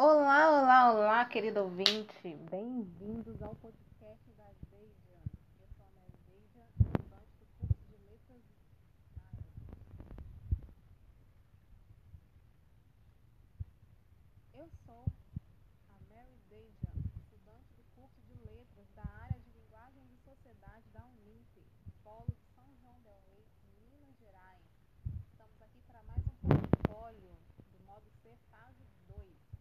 Olá, 0.00 0.62
olá, 0.62 0.92
olá, 0.92 1.24
querido 1.24 1.58
ouvinte. 1.58 2.32
Bem-vindos 2.48 3.42
ao 3.42 3.52
podcast 3.56 4.30
da 4.36 4.46
Deja. 4.70 5.18
Eu 5.60 5.66
sou 5.76 5.84
a 5.86 5.90
Mary 5.90 6.16
Deja, 6.24 6.62
estudante 6.78 7.34
do 7.40 7.46
curso 7.58 7.74
de 7.88 7.96
Letras 8.06 8.44
Eu 14.54 14.70
sou 14.86 15.10
a 15.90 16.14
Mary 16.14 16.38
Deja, 16.48 16.92
estudante 17.16 17.74
do 17.74 17.82
curso 17.96 18.22
de 18.22 18.34
Letras 18.44 18.86
da 18.94 19.04
área 19.04 19.40
de 19.40 19.50
Linguagem 19.50 20.04
e 20.14 20.18
Sociedade 20.18 20.88
da 20.92 21.04
Uninter, 21.06 21.64
Polo 22.04 22.36
de 22.36 22.46
São 22.54 22.72
João 22.76 23.00
del 23.02 23.20
Rei, 23.32 23.44
Minas 23.82 24.16
Gerais. 24.16 24.62
Estamos 25.32 25.60
aqui 25.60 25.82
para 25.88 26.00
mais 26.04 26.24
um 26.24 26.36
portfólio 26.36 27.36
do 27.72 27.80
modo 27.84 28.08
C, 28.22 28.38
fase 28.48 28.86
2. 29.08 29.58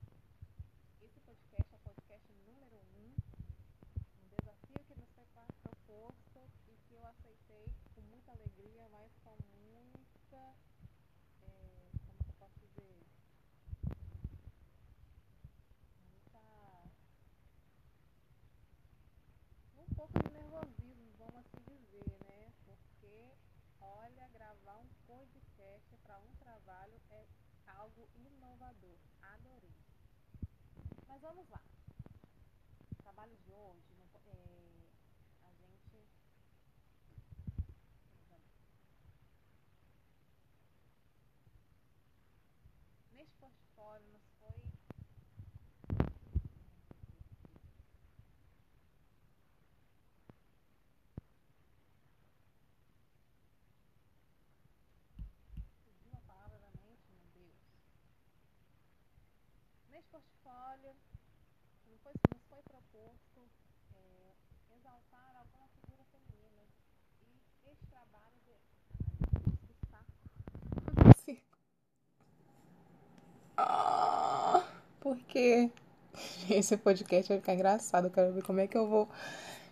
Esse 1.07 1.21
podcast 1.21 1.74
é 1.74 1.77
o 1.77 1.79
podcast 1.79 2.33
número 2.46 2.75
1, 2.75 3.00
um, 3.00 3.14
um 4.19 4.27
desafio 4.27 4.83
que 4.87 5.00
nos 5.00 5.09
foi 5.11 5.25
proposto 5.64 6.41
e 6.68 6.75
que 6.87 6.96
eu 6.96 7.05
aceitei 7.05 7.71
com 7.96 8.01
muita 8.01 8.32
alegria, 8.32 8.89
mas 8.91 9.09
com 9.23 9.37
muita. 9.71 10.55
É, 11.43 11.91
como 12.05 12.23
que 12.23 12.29
eu 12.29 12.33
posso 12.39 12.59
dizer? 12.59 13.05
Muita. 16.01 16.91
Um 19.77 19.96
pouco 19.96 20.19
de 20.19 20.29
nervosismo, 20.33 21.14
vamos 21.19 21.36
assim 21.36 21.64
dizer, 21.64 22.19
né? 22.25 22.51
Porque, 22.65 23.32
olha, 23.79 24.27
gravar 24.29 24.77
um 24.79 24.89
podcast 25.05 25.96
para 26.07 26.20
um 26.20 26.36
trabalho 26.38 27.02
é 27.11 27.28
algo 27.66 28.07
inovador. 28.16 28.97
Adorei. 29.21 29.75
Mas 31.06 31.21
vamos 31.21 31.50
lá. 31.50 31.61
O 32.91 32.95
trabalho 33.03 33.36
de 33.36 33.52
hoje, 33.52 33.94
é, 34.25 34.88
a 35.44 35.52
gente. 35.52 36.08
Neste 43.11 43.36
portfólio 43.36 44.08
nos 44.14 44.23
foi. 44.39 44.64
Fugiu 55.83 56.14
a 56.14 56.21
palavra 56.21 56.59
da 56.59 56.71
mente, 56.81 57.11
meu 57.11 57.25
Deus. 57.33 57.55
Neste 59.89 60.09
portfólio 60.78 60.95
nos 61.89 62.02
foi, 62.02 62.11
nos 62.33 62.44
foi 62.50 62.61
proposto 62.64 63.42
é, 63.94 64.75
exaltar 64.75 65.36
alguma 65.38 65.67
figura 65.70 66.03
feminina. 66.11 66.64
E 67.22 67.70
este 67.70 67.86
trabalho 67.88 68.38
de. 68.45 68.53
Ai, 69.94 70.08
saco. 71.25 71.42
Ah, 73.58 74.64
por 75.00 75.17
quê? 75.23 75.72
Esse 76.50 76.78
podcast 76.78 77.30
vai 77.30 77.39
ficar 77.39 77.53
engraçado. 77.53 78.05
Eu 78.05 78.11
quero 78.11 78.33
ver 78.33 78.44
como 78.44 78.59
é 78.59 78.67
que 78.67 78.78
eu 78.78 78.88
vou 78.88 79.09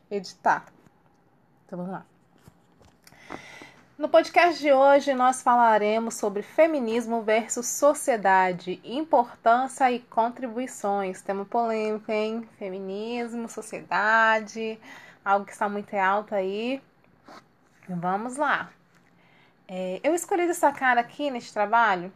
editar. 0.10 0.72
Então 1.66 1.78
vamos 1.80 1.94
lá. 1.94 2.15
No 3.98 4.10
podcast 4.10 4.62
de 4.62 4.74
hoje, 4.74 5.14
nós 5.14 5.42
falaremos 5.42 6.16
sobre 6.16 6.42
feminismo 6.42 7.22
versus 7.22 7.66
sociedade, 7.66 8.78
importância 8.84 9.90
e 9.90 10.02
contribuições. 10.02 11.22
Tema 11.22 11.46
polêmico, 11.46 12.12
hein? 12.12 12.46
Feminismo, 12.60 13.48
sociedade, 13.48 14.78
algo 15.24 15.46
que 15.46 15.54
está 15.54 15.70
muito 15.70 15.96
alto 15.96 16.36
aí. 16.36 16.84
Vamos 17.88 18.36
lá. 18.36 18.70
É, 19.66 20.02
eu 20.04 20.14
escolhi 20.14 20.46
destacar 20.46 20.98
aqui 20.98 21.32
neste 21.32 21.54
trabalho. 21.54 22.12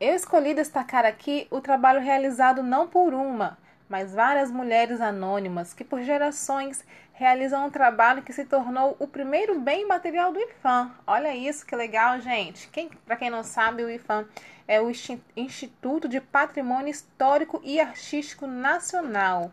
Eu 0.00 0.14
escolhi 0.14 0.54
destacar 0.54 1.04
aqui 1.04 1.48
o 1.50 1.60
trabalho 1.60 2.00
realizado 2.00 2.62
não 2.62 2.86
por 2.86 3.12
uma, 3.12 3.58
mas 3.88 4.14
várias 4.14 4.50
mulheres 4.50 5.00
anônimas 5.00 5.74
que 5.74 5.84
por 5.84 6.02
gerações 6.02 6.84
realizam 7.14 7.66
um 7.66 7.70
trabalho 7.70 8.22
que 8.22 8.32
se 8.32 8.44
tornou 8.44 8.96
o 8.98 9.06
primeiro 9.06 9.58
bem 9.60 9.86
material 9.86 10.32
do 10.32 10.40
IFAM. 10.40 10.92
Olha 11.06 11.34
isso 11.34 11.64
que 11.64 11.74
legal, 11.74 12.20
gente. 12.20 12.68
Quem, 12.68 12.88
para 13.06 13.16
quem 13.16 13.30
não 13.30 13.44
sabe, 13.44 13.84
o 13.84 13.90
IFAM 13.90 14.26
é 14.66 14.80
o 14.80 14.90
Insti- 14.90 15.22
Instituto 15.36 16.08
de 16.08 16.20
Patrimônio 16.20 16.90
Histórico 16.90 17.60
e 17.64 17.80
Artístico 17.80 18.46
Nacional. 18.46 19.52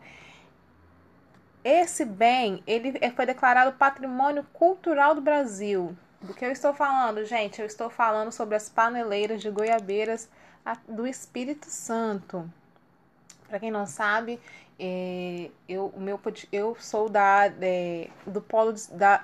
Esse 1.63 2.03
bem, 2.03 2.63
ele 2.65 2.93
foi 3.11 3.27
declarado 3.27 3.77
Patrimônio 3.77 4.43
Cultural 4.51 5.13
do 5.13 5.21
Brasil. 5.21 5.95
Do 6.19 6.33
que 6.33 6.43
eu 6.43 6.51
estou 6.51 6.73
falando, 6.73 7.23
gente? 7.25 7.61
Eu 7.61 7.67
estou 7.67 7.89
falando 7.89 8.31
sobre 8.31 8.55
as 8.55 8.69
paneleiras 8.69 9.39
de 9.39 9.51
goiabeiras 9.51 10.27
do 10.87 11.05
Espírito 11.05 11.67
Santo. 11.67 12.51
Para 13.47 13.59
quem 13.59 13.69
não 13.69 13.85
sabe, 13.85 14.39
é, 14.83 15.51
eu, 15.69 15.93
o 15.95 15.99
meu, 16.01 16.19
eu 16.51 16.75
sou 16.79 17.07
da, 17.07 17.45
é, 17.61 18.09
do 18.25 18.41
polo 18.41 18.73
de- 18.73 18.91
da. 18.93 19.23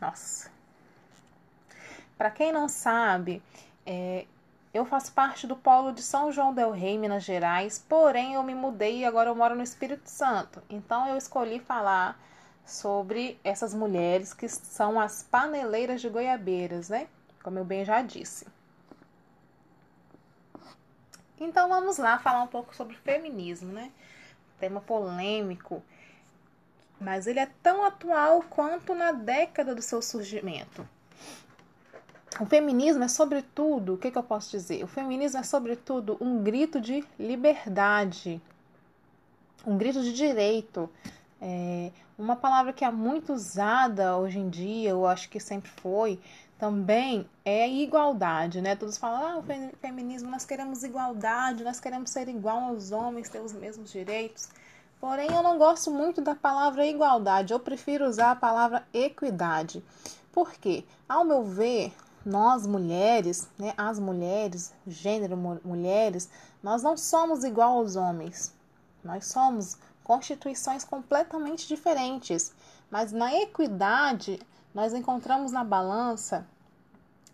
Nossa. 0.00 0.50
Para 2.18 2.30
quem 2.32 2.50
não 2.50 2.68
sabe, 2.68 3.40
é, 3.86 4.26
eu 4.74 4.84
faço 4.84 5.12
parte 5.12 5.46
do 5.46 5.54
polo 5.54 5.92
de 5.92 6.02
São 6.02 6.32
João 6.32 6.52
del 6.52 6.72
Rei, 6.72 6.98
Minas 6.98 7.22
Gerais, 7.22 7.78
porém 7.88 8.34
eu 8.34 8.42
me 8.42 8.54
mudei 8.54 8.98
e 8.98 9.04
agora 9.04 9.30
eu 9.30 9.36
moro 9.36 9.54
no 9.54 9.62
Espírito 9.62 10.10
Santo. 10.10 10.60
Então 10.68 11.06
eu 11.06 11.16
escolhi 11.16 11.60
falar 11.60 12.20
sobre 12.64 13.38
essas 13.44 13.72
mulheres 13.72 14.34
que 14.34 14.48
são 14.48 14.98
as 14.98 15.22
paneleiras 15.22 16.00
de 16.00 16.08
goiabeiras, 16.08 16.88
né? 16.88 17.06
Como 17.40 17.58
eu 17.58 17.64
bem 17.64 17.84
já 17.84 18.02
disse. 18.02 18.46
Então 21.38 21.68
vamos 21.68 21.98
lá 21.98 22.18
falar 22.18 22.42
um 22.42 22.48
pouco 22.48 22.74
sobre 22.74 22.96
feminismo, 22.96 23.72
né? 23.72 23.92
Tema 24.58 24.80
polêmico, 24.80 25.82
mas 27.00 27.26
ele 27.26 27.40
é 27.40 27.48
tão 27.62 27.84
atual 27.84 28.42
quanto 28.48 28.94
na 28.94 29.12
década 29.12 29.74
do 29.74 29.82
seu 29.82 30.00
surgimento. 30.00 30.86
O 32.40 32.46
feminismo 32.46 33.02
é, 33.02 33.08
sobretudo, 33.08 33.94
o 33.94 33.98
que, 33.98 34.10
que 34.10 34.18
eu 34.18 34.22
posso 34.22 34.50
dizer? 34.50 34.82
O 34.84 34.86
feminismo 34.86 35.40
é, 35.40 35.42
sobretudo, 35.42 36.16
um 36.20 36.42
grito 36.42 36.80
de 36.80 37.04
liberdade, 37.18 38.40
um 39.66 39.76
grito 39.76 40.02
de 40.02 40.12
direito. 40.12 40.90
É 41.40 41.90
uma 42.18 42.36
palavra 42.36 42.72
que 42.72 42.84
é 42.84 42.90
muito 42.90 43.32
usada 43.32 44.16
hoje 44.16 44.38
em 44.38 44.48
dia, 44.48 44.90
eu 44.90 45.06
acho 45.06 45.28
que 45.28 45.38
sempre 45.38 45.70
foi, 45.70 46.18
também 46.58 47.28
é 47.44 47.68
igualdade, 47.68 48.60
né? 48.60 48.74
Todos 48.76 48.96
falam, 48.96 49.26
ah, 49.26 49.38
o 49.38 49.42
fe- 49.42 49.74
feminismo, 49.80 50.30
nós 50.30 50.44
queremos 50.44 50.82
igualdade, 50.82 51.64
nós 51.64 51.78
queremos 51.80 52.10
ser 52.10 52.28
igual 52.28 52.58
aos 52.64 52.92
homens, 52.92 53.28
ter 53.28 53.40
os 53.40 53.52
mesmos 53.52 53.90
direitos. 53.92 54.48
Porém, 54.98 55.30
eu 55.30 55.42
não 55.42 55.58
gosto 55.58 55.90
muito 55.90 56.22
da 56.22 56.34
palavra 56.34 56.86
igualdade, 56.86 57.52
eu 57.52 57.60
prefiro 57.60 58.06
usar 58.06 58.30
a 58.30 58.36
palavra 58.36 58.86
equidade. 58.92 59.84
Por 60.32 60.52
quê? 60.52 60.84
Ao 61.08 61.24
meu 61.24 61.44
ver, 61.44 61.92
nós 62.24 62.66
mulheres, 62.66 63.48
né, 63.58 63.74
as 63.76 63.98
mulheres, 63.98 64.72
gênero 64.86 65.36
mu- 65.36 65.60
mulheres, 65.64 66.28
nós 66.62 66.82
não 66.82 66.96
somos 66.96 67.44
igual 67.44 67.78
aos 67.78 67.96
homens. 67.96 68.54
Nós 69.04 69.26
somos 69.26 69.76
constituições 70.02 70.84
completamente 70.84 71.68
diferentes. 71.68 72.52
Mas 72.90 73.12
na 73.12 73.34
equidade, 73.34 74.40
nós 74.76 74.92
encontramos 74.92 75.52
na 75.52 75.64
balança 75.64 76.46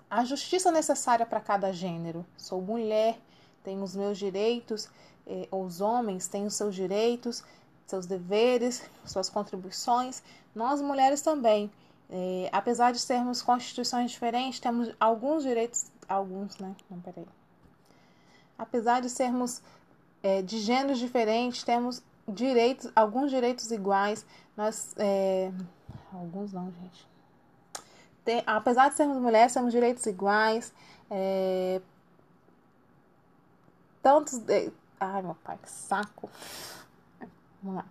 a 0.09 0.25
justiça 0.25 0.71
necessária 0.71 1.27
para 1.27 1.41
cada 1.41 1.73
gênero. 1.73 2.25
Sou 2.37 2.63
mulher, 2.63 3.19
tenho 3.65 3.83
os 3.83 3.97
meus 3.97 4.17
direitos, 4.17 4.89
eh, 5.27 5.49
os 5.51 5.81
homens 5.81 6.29
têm 6.29 6.47
os 6.47 6.55
seus 6.55 6.73
direitos, 6.73 7.43
seus 7.85 8.07
deveres, 8.07 8.89
suas 9.05 9.29
contribuições. 9.29 10.23
Nós 10.55 10.81
mulheres 10.81 11.21
também. 11.21 11.69
Eh, 12.09 12.49
apesar 12.53 12.93
de 12.93 13.01
sermos 13.01 13.43
constituições 13.43 14.13
diferentes, 14.13 14.61
temos 14.61 14.95
alguns 15.01 15.43
direitos, 15.43 15.91
alguns, 16.09 16.57
né? 16.59 16.77
Não, 16.89 17.01
peraí. 17.01 17.27
Apesar 18.57 19.01
de 19.01 19.11
sermos 19.11 19.61
eh, 20.23 20.43
de 20.43 20.61
gêneros 20.61 21.01
diferentes, 21.01 21.65
temos 21.65 22.05
direitos, 22.29 22.89
alguns 22.95 23.33
direitos 23.33 23.73
iguais. 23.73 24.25
Nós, 24.57 24.95
eh, 24.97 25.51
alguns 26.13 26.53
não, 26.53 26.71
gente. 26.71 27.12
Apesar 28.47 28.89
de 28.91 28.97
sermos 28.97 29.19
mulheres, 29.19 29.53
temos 29.53 29.73
direitos 29.73 30.05
iguais. 30.07 30.73
É, 31.11 31.81
tantos. 34.03 34.39
de- 34.39 34.73
Ai, 35.01 35.23
meu 35.23 35.35
pai, 35.43 35.59
que 35.61 35.69
saco. 35.71 36.31
Vamos 37.63 37.77
lá. 37.79 37.85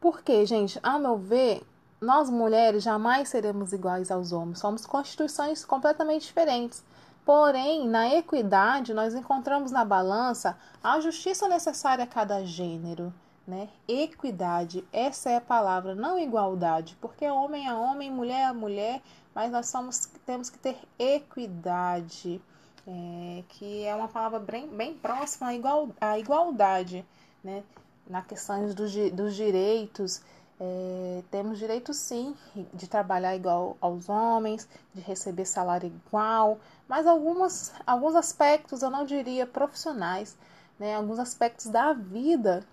Porque, 0.00 0.44
gente, 0.46 0.80
ao 0.82 0.98
meu 0.98 1.16
ver, 1.18 1.62
nós 2.00 2.30
mulheres 2.30 2.82
jamais 2.82 3.28
seremos 3.28 3.72
iguais 3.72 4.10
aos 4.10 4.32
homens, 4.32 4.58
somos 4.58 4.86
constituições 4.86 5.64
completamente 5.64 6.26
diferentes. 6.26 6.82
Porém, 7.24 7.86
na 7.86 8.08
equidade, 8.14 8.94
nós 8.94 9.14
encontramos 9.14 9.70
na 9.70 9.84
balança 9.84 10.58
a 10.82 10.98
justiça 11.00 11.46
necessária 11.48 12.04
a 12.04 12.06
cada 12.06 12.42
gênero. 12.44 13.12
Né? 13.50 13.68
Equidade, 13.88 14.84
essa 14.92 15.28
é 15.28 15.36
a 15.36 15.40
palavra, 15.40 15.92
não 15.92 16.16
igualdade, 16.16 16.96
porque 17.00 17.28
homem 17.28 17.66
é 17.66 17.74
homem, 17.74 18.08
mulher 18.08 18.48
é 18.48 18.52
mulher, 18.52 19.02
mas 19.34 19.50
nós 19.50 19.66
somos, 19.66 20.06
temos 20.24 20.48
que 20.48 20.56
ter 20.56 20.76
equidade, 20.96 22.40
é, 22.86 23.42
que 23.48 23.82
é 23.84 23.92
uma 23.92 24.06
palavra 24.06 24.38
bem, 24.38 24.68
bem 24.68 24.94
próxima 24.94 25.48
à, 25.48 25.54
igual, 25.54 25.88
à 26.00 26.16
igualdade, 26.16 27.04
né? 27.42 27.64
na 28.06 28.22
questão 28.22 28.68
dos, 28.68 28.94
dos 29.10 29.34
direitos. 29.34 30.22
É, 30.60 31.24
temos 31.32 31.58
direito 31.58 31.92
sim 31.92 32.36
de 32.72 32.86
trabalhar 32.86 33.34
igual 33.34 33.76
aos 33.80 34.08
homens, 34.08 34.68
de 34.94 35.00
receber 35.00 35.44
salário 35.44 35.88
igual, 36.06 36.60
mas 36.86 37.04
algumas, 37.04 37.72
alguns 37.84 38.14
aspectos, 38.14 38.82
eu 38.82 38.90
não 38.90 39.04
diria 39.04 39.44
profissionais, 39.44 40.36
né, 40.78 40.94
alguns 40.94 41.18
aspectos 41.18 41.66
da 41.66 41.92
vida, 41.92 42.64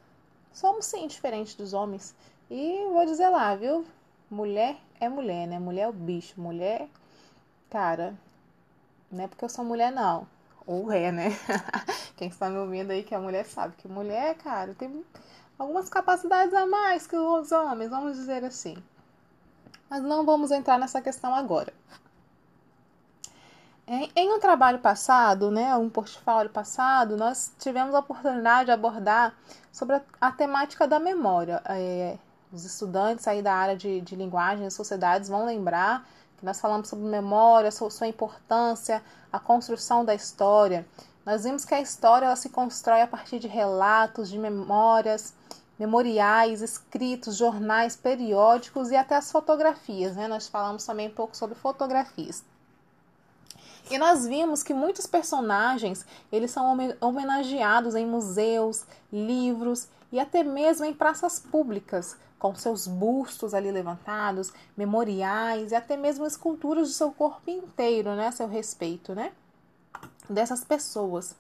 somos 0.58 0.86
sim 0.86 1.08
diferentes 1.08 1.54
dos 1.56 1.74
homens. 1.74 2.16
E 2.50 2.86
vou 2.92 3.06
dizer 3.06 3.30
lá, 3.30 3.56
viu? 3.56 3.86
Mulher 4.30 4.78
é 5.00 5.08
mulher, 5.08 5.48
né? 5.48 5.60
Mulher 5.60 5.84
é 5.84 5.88
o 5.88 5.94
bicho, 5.94 6.40
mulher, 6.42 6.90
cara, 7.70 8.16
não 9.12 9.24
é 9.24 9.28
porque 9.28 9.46
eu 9.46 9.50
sou 9.50 9.64
mulher, 9.64 9.92
não. 9.92 10.28
Ou 10.66 10.92
é, 10.92 11.12
né? 11.12 11.30
Quem 12.18 12.28
está 12.28 12.50
me 12.50 12.58
ouvindo 12.58 12.92
aí 12.92 13.04
que 13.04 13.14
é 13.14 13.18
mulher 13.18 13.46
sabe 13.46 13.76
que 13.78 13.88
mulher, 13.88 14.36
cara, 14.36 14.74
tem 14.74 15.06
algumas 15.58 15.90
capacidades 15.90 16.54
a 16.54 16.66
mais 16.66 17.06
que 17.06 17.16
os 17.16 17.52
homens, 17.52 17.90
vamos 17.90 18.18
dizer 18.18 18.44
assim. 18.44 18.76
Mas 19.90 20.02
não 20.02 20.26
vamos 20.26 20.52
entrar 20.52 20.78
nessa 20.80 21.02
questão 21.02 21.34
agora. 21.34 21.72
Em 23.90 24.34
um 24.34 24.38
trabalho 24.38 24.80
passado, 24.80 25.50
né, 25.50 25.74
um 25.78 25.90
portfólio 25.90 26.52
passado, 26.52 27.16
nós 27.16 27.54
tivemos 27.58 27.96
a 27.96 28.00
oportunidade 28.00 28.66
de 28.66 28.72
abordar 28.72 29.34
sobre 29.72 29.96
a, 29.96 30.02
a 30.20 30.30
temática 30.30 30.86
da 30.86 31.00
memória. 31.00 31.62
É, 31.64 32.18
os 32.52 32.66
estudantes 32.66 33.26
aí 33.30 33.42
da 33.42 33.54
área 33.54 33.78
de, 33.78 34.02
de 34.02 34.14
linguagem 34.14 34.68
e 34.68 34.72
sociedades 34.72 35.30
vão 35.30 35.46
lembrar 35.46 36.06
que 36.38 36.46
nós 36.46 36.60
falamos 36.60 36.90
sobre 36.90 37.06
memória, 37.06 37.72
sua 37.72 38.08
importância, 38.08 39.02
a 39.32 39.40
construção 39.40 40.04
da 40.04 40.14
história. 40.14 40.86
Nós 41.26 41.46
vimos 41.46 41.64
que 41.64 41.74
a 41.74 41.80
história 41.80 42.26
ela 42.26 42.36
se 42.36 42.50
constrói 42.50 43.02
a 43.02 43.08
partir 43.08 43.40
de 43.40 43.48
relatos, 43.48 44.30
de 44.30 44.38
memórias, 44.38 45.34
memoriais, 45.80 46.62
escritos, 46.62 47.38
jornais, 47.38 47.96
periódicos 47.96 48.92
e 48.92 48.98
até 48.98 49.16
as 49.16 49.32
fotografias. 49.32 50.18
Né? 50.18 50.28
Nós 50.28 50.46
falamos 50.46 50.86
também 50.86 51.08
um 51.08 51.14
pouco 51.14 51.38
sobre 51.38 51.56
fotografias. 51.56 52.44
E 53.90 53.98
nós 53.98 54.28
vimos 54.28 54.64
que 54.64 54.74
muitos 54.74 55.06
personagens 55.06 56.06
eles 56.32 56.52
são 56.52 56.78
homenageados 57.00 57.96
em 57.96 58.06
museus, 58.06 58.86
livros 59.12 59.88
e 60.12 60.20
até 60.20 60.44
mesmo 60.44 60.86
em 60.86 60.94
praças 60.94 61.40
públicas, 61.40 62.18
com 62.38 62.54
seus 62.54 62.86
bustos 62.86 63.54
ali 63.54 63.72
levantados, 63.72 64.52
memoriais 64.76 65.72
e 65.72 65.76
até 65.76 65.96
mesmo 65.96 66.26
esculturas 66.26 66.90
de 66.90 66.94
seu 66.94 67.12
corpo 67.12 67.50
inteiro, 67.50 68.14
né, 68.16 68.28
a 68.28 68.32
seu 68.32 68.48
respeito, 68.48 69.16
né, 69.16 69.32
dessas 70.30 70.64
pessoas. 70.64 71.36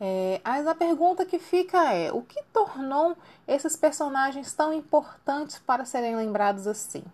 É, 0.00 0.40
mas 0.44 0.66
a 0.66 0.74
pergunta 0.74 1.24
que 1.24 1.38
fica 1.38 1.92
é: 1.92 2.12
o 2.12 2.22
que 2.22 2.42
tornou 2.52 3.16
esses 3.46 3.76
personagens 3.76 4.52
tão 4.52 4.72
importantes 4.72 5.60
para 5.60 5.84
serem 5.84 6.16
lembrados 6.16 6.66
assim? 6.66 7.04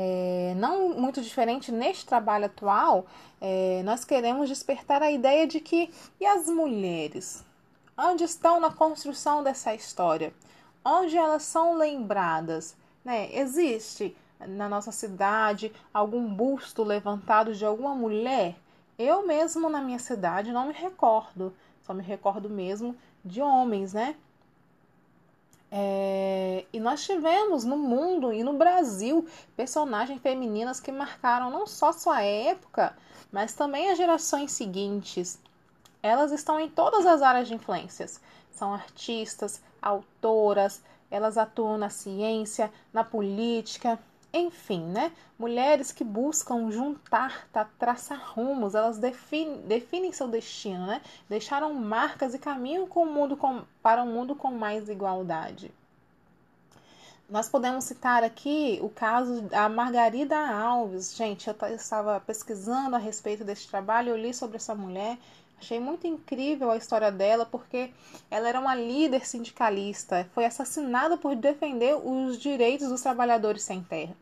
É, 0.00 0.54
não 0.56 0.90
muito 0.90 1.20
diferente 1.20 1.72
neste 1.72 2.06
trabalho 2.06 2.44
atual, 2.44 3.04
é, 3.40 3.82
nós 3.84 4.04
queremos 4.04 4.48
despertar 4.48 5.02
a 5.02 5.10
ideia 5.10 5.44
de 5.44 5.58
que 5.58 5.90
e 6.20 6.24
as 6.24 6.46
mulheres? 6.46 7.44
Onde 7.96 8.22
estão 8.22 8.60
na 8.60 8.70
construção 8.70 9.42
dessa 9.42 9.74
história? 9.74 10.32
Onde 10.84 11.16
elas 11.16 11.42
são 11.42 11.76
lembradas? 11.76 12.76
Né? 13.04 13.28
Existe 13.36 14.16
na 14.46 14.68
nossa 14.68 14.92
cidade 14.92 15.72
algum 15.92 16.32
busto 16.32 16.84
levantado 16.84 17.52
de 17.52 17.64
alguma 17.64 17.92
mulher? 17.92 18.54
Eu 18.96 19.26
mesmo 19.26 19.68
na 19.68 19.80
minha 19.80 19.98
cidade 19.98 20.52
não 20.52 20.68
me 20.68 20.74
recordo. 20.74 21.52
Só 21.82 21.92
me 21.92 22.04
recordo 22.04 22.48
mesmo 22.48 22.94
de 23.24 23.42
homens, 23.42 23.94
né? 23.94 24.14
É, 25.70 26.64
e 26.72 26.80
nós 26.80 27.04
tivemos 27.04 27.64
no 27.64 27.76
mundo 27.76 28.32
e 28.32 28.42
no 28.42 28.54
Brasil 28.54 29.26
personagens 29.54 30.20
femininas 30.22 30.80
que 30.80 30.90
marcaram 30.90 31.50
não 31.50 31.66
só 31.66 31.92
sua 31.92 32.22
época, 32.22 32.96
mas 33.30 33.54
também 33.54 33.90
as 33.90 33.98
gerações 33.98 34.52
seguintes. 34.52 35.38
Elas 36.02 36.32
estão 36.32 36.58
em 36.58 36.68
todas 36.68 37.04
as 37.04 37.20
áreas 37.20 37.48
de 37.48 37.54
influências. 37.54 38.20
São 38.50 38.72
artistas, 38.72 39.60
autoras, 39.80 40.82
elas 41.10 41.36
atuam 41.36 41.76
na 41.76 41.90
ciência, 41.90 42.72
na 42.92 43.04
política, 43.04 43.98
enfim, 44.32 44.80
né? 44.80 45.12
Mulheres 45.38 45.90
que 45.90 46.04
buscam 46.04 46.70
juntar, 46.70 47.48
tá, 47.52 47.66
traçar 47.78 48.32
rumos, 48.32 48.74
elas 48.74 48.98
definem, 48.98 49.62
definem 49.62 50.12
seu 50.12 50.28
destino, 50.28 50.86
né? 50.86 51.00
Deixaram 51.28 51.72
marcas 51.74 52.34
e 52.34 52.38
caminham 52.38 52.86
com 52.86 53.04
o 53.04 53.12
mundo 53.12 53.36
com, 53.36 53.62
para 53.82 54.02
um 54.02 54.12
mundo 54.12 54.34
com 54.34 54.50
mais 54.50 54.88
igualdade. 54.88 55.72
Nós 57.28 57.48
podemos 57.48 57.84
citar 57.84 58.24
aqui 58.24 58.78
o 58.82 58.88
caso 58.88 59.42
da 59.42 59.68
Margarida 59.68 60.38
Alves. 60.38 61.14
Gente, 61.14 61.46
eu 61.46 61.74
estava 61.74 62.20
pesquisando 62.20 62.96
a 62.96 62.98
respeito 62.98 63.44
desse 63.44 63.68
trabalho, 63.68 64.10
eu 64.10 64.16
li 64.16 64.32
sobre 64.32 64.56
essa 64.56 64.74
mulher, 64.74 65.18
achei 65.58 65.80
muito 65.80 66.06
incrível 66.06 66.70
a 66.70 66.76
história 66.76 67.10
dela, 67.10 67.44
porque 67.46 67.90
ela 68.30 68.48
era 68.48 68.60
uma 68.60 68.74
líder 68.74 69.26
sindicalista, 69.26 70.28
foi 70.32 70.44
assassinada 70.44 71.16
por 71.16 71.34
defender 71.34 71.94
os 71.94 72.38
direitos 72.38 72.88
dos 72.88 73.02
trabalhadores 73.02 73.62
sem 73.62 73.82
terra 73.82 74.14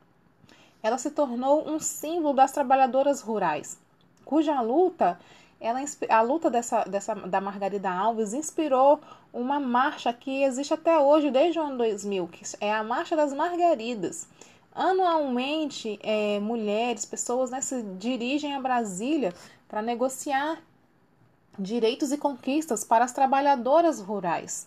ela 0.86 0.98
se 0.98 1.10
tornou 1.10 1.68
um 1.68 1.80
símbolo 1.80 2.34
das 2.34 2.52
trabalhadoras 2.52 3.20
rurais, 3.20 3.78
cuja 4.24 4.60
luta, 4.60 5.18
ela, 5.60 5.80
a 6.08 6.22
luta 6.22 6.50
dessa, 6.50 6.84
dessa, 6.84 7.14
da 7.14 7.40
Margarida 7.40 7.90
Alves 7.90 8.32
inspirou 8.32 9.00
uma 9.32 9.58
marcha 9.58 10.12
que 10.12 10.42
existe 10.42 10.72
até 10.72 10.98
hoje, 10.98 11.30
desde 11.30 11.58
o 11.58 11.62
ano 11.62 11.78
2000, 11.78 12.28
que 12.28 12.44
é 12.60 12.72
a 12.72 12.84
Marcha 12.84 13.16
das 13.16 13.32
Margaridas. 13.32 14.28
Anualmente, 14.74 15.98
é, 16.02 16.38
mulheres, 16.38 17.06
pessoas 17.06 17.50
né, 17.50 17.62
se 17.62 17.82
dirigem 17.98 18.54
a 18.54 18.60
Brasília 18.60 19.32
para 19.66 19.80
negociar 19.80 20.58
direitos 21.58 22.12
e 22.12 22.18
conquistas 22.18 22.84
para 22.84 23.04
as 23.04 23.12
trabalhadoras 23.12 24.00
rurais. 24.00 24.66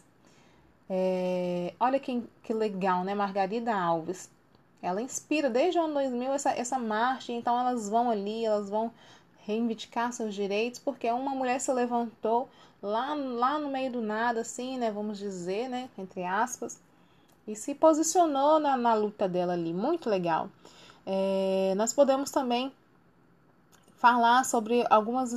É, 0.89 1.73
olha 1.79 1.99
que, 1.99 2.23
que 2.43 2.53
legal, 2.53 3.03
né? 3.03 3.13
Margarida 3.13 3.75
Alves. 3.75 4.29
Ela 4.81 5.01
inspira 5.01 5.49
desde 5.49 5.77
o 5.77 5.83
ano 5.83 5.93
2000 5.93 6.33
essa, 6.33 6.51
essa 6.51 6.79
marcha, 6.79 7.31
então 7.31 7.59
elas 7.59 7.89
vão 7.89 8.09
ali, 8.09 8.45
elas 8.45 8.69
vão 8.69 8.91
reivindicar 9.45 10.13
seus 10.13 10.33
direitos, 10.33 10.79
porque 10.79 11.11
uma 11.11 11.31
mulher 11.31 11.59
se 11.59 11.71
levantou 11.73 12.49
lá, 12.81 13.13
lá 13.13 13.59
no 13.59 13.69
meio 13.69 13.91
do 13.91 14.01
nada, 14.01 14.41
assim, 14.41 14.77
né, 14.77 14.91
vamos 14.91 15.17
dizer, 15.17 15.67
né, 15.67 15.89
entre 15.97 16.23
aspas, 16.23 16.79
e 17.47 17.55
se 17.55 17.75
posicionou 17.75 18.59
na, 18.59 18.77
na 18.77 18.93
luta 18.93 19.27
dela 19.27 19.53
ali, 19.53 19.73
muito 19.73 20.09
legal. 20.09 20.49
É, 21.05 21.73
nós 21.75 21.91
podemos 21.91 22.31
também 22.31 22.71
falar 23.97 24.45
sobre 24.45 24.85
algumas 24.89 25.33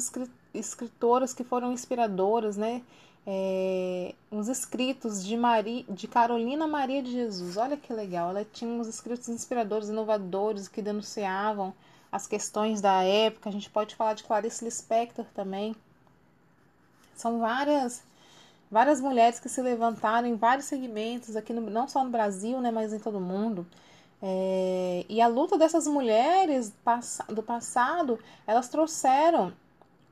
escritoras 0.54 1.32
que 1.32 1.44
foram 1.44 1.72
inspiradoras, 1.72 2.56
né, 2.56 2.82
é, 3.26 4.14
uns 4.30 4.48
escritos 4.48 5.24
de, 5.24 5.36
Maria, 5.36 5.84
de 5.88 6.08
Carolina 6.08 6.66
Maria 6.66 7.02
de 7.02 7.12
Jesus. 7.12 7.56
Olha 7.56 7.76
que 7.76 7.92
legal, 7.92 8.30
ela 8.30 8.44
tinha 8.44 8.70
uns 8.70 8.88
escritos 8.88 9.28
inspiradores, 9.28 9.88
inovadores, 9.88 10.68
que 10.68 10.82
denunciavam 10.82 11.72
as 12.10 12.26
questões 12.26 12.80
da 12.80 13.02
época. 13.02 13.48
A 13.48 13.52
gente 13.52 13.70
pode 13.70 13.94
falar 13.94 14.14
de 14.14 14.24
Clarice 14.24 14.64
Lispector 14.64 15.24
também. 15.34 15.74
São 17.14 17.38
várias 17.38 18.02
várias 18.70 19.02
mulheres 19.02 19.38
que 19.38 19.50
se 19.50 19.60
levantaram 19.60 20.26
em 20.26 20.34
vários 20.34 20.64
segmentos, 20.64 21.36
aqui 21.36 21.52
no, 21.52 21.60
não 21.60 21.86
só 21.86 22.02
no 22.02 22.10
Brasil, 22.10 22.58
né, 22.58 22.70
mas 22.70 22.92
em 22.92 22.98
todo 22.98 23.18
o 23.18 23.20
mundo. 23.20 23.66
É, 24.22 25.04
e 25.08 25.20
a 25.20 25.26
luta 25.26 25.58
dessas 25.58 25.86
mulheres 25.86 26.72
do 27.28 27.42
passado, 27.42 28.18
elas 28.46 28.68
trouxeram 28.68 29.52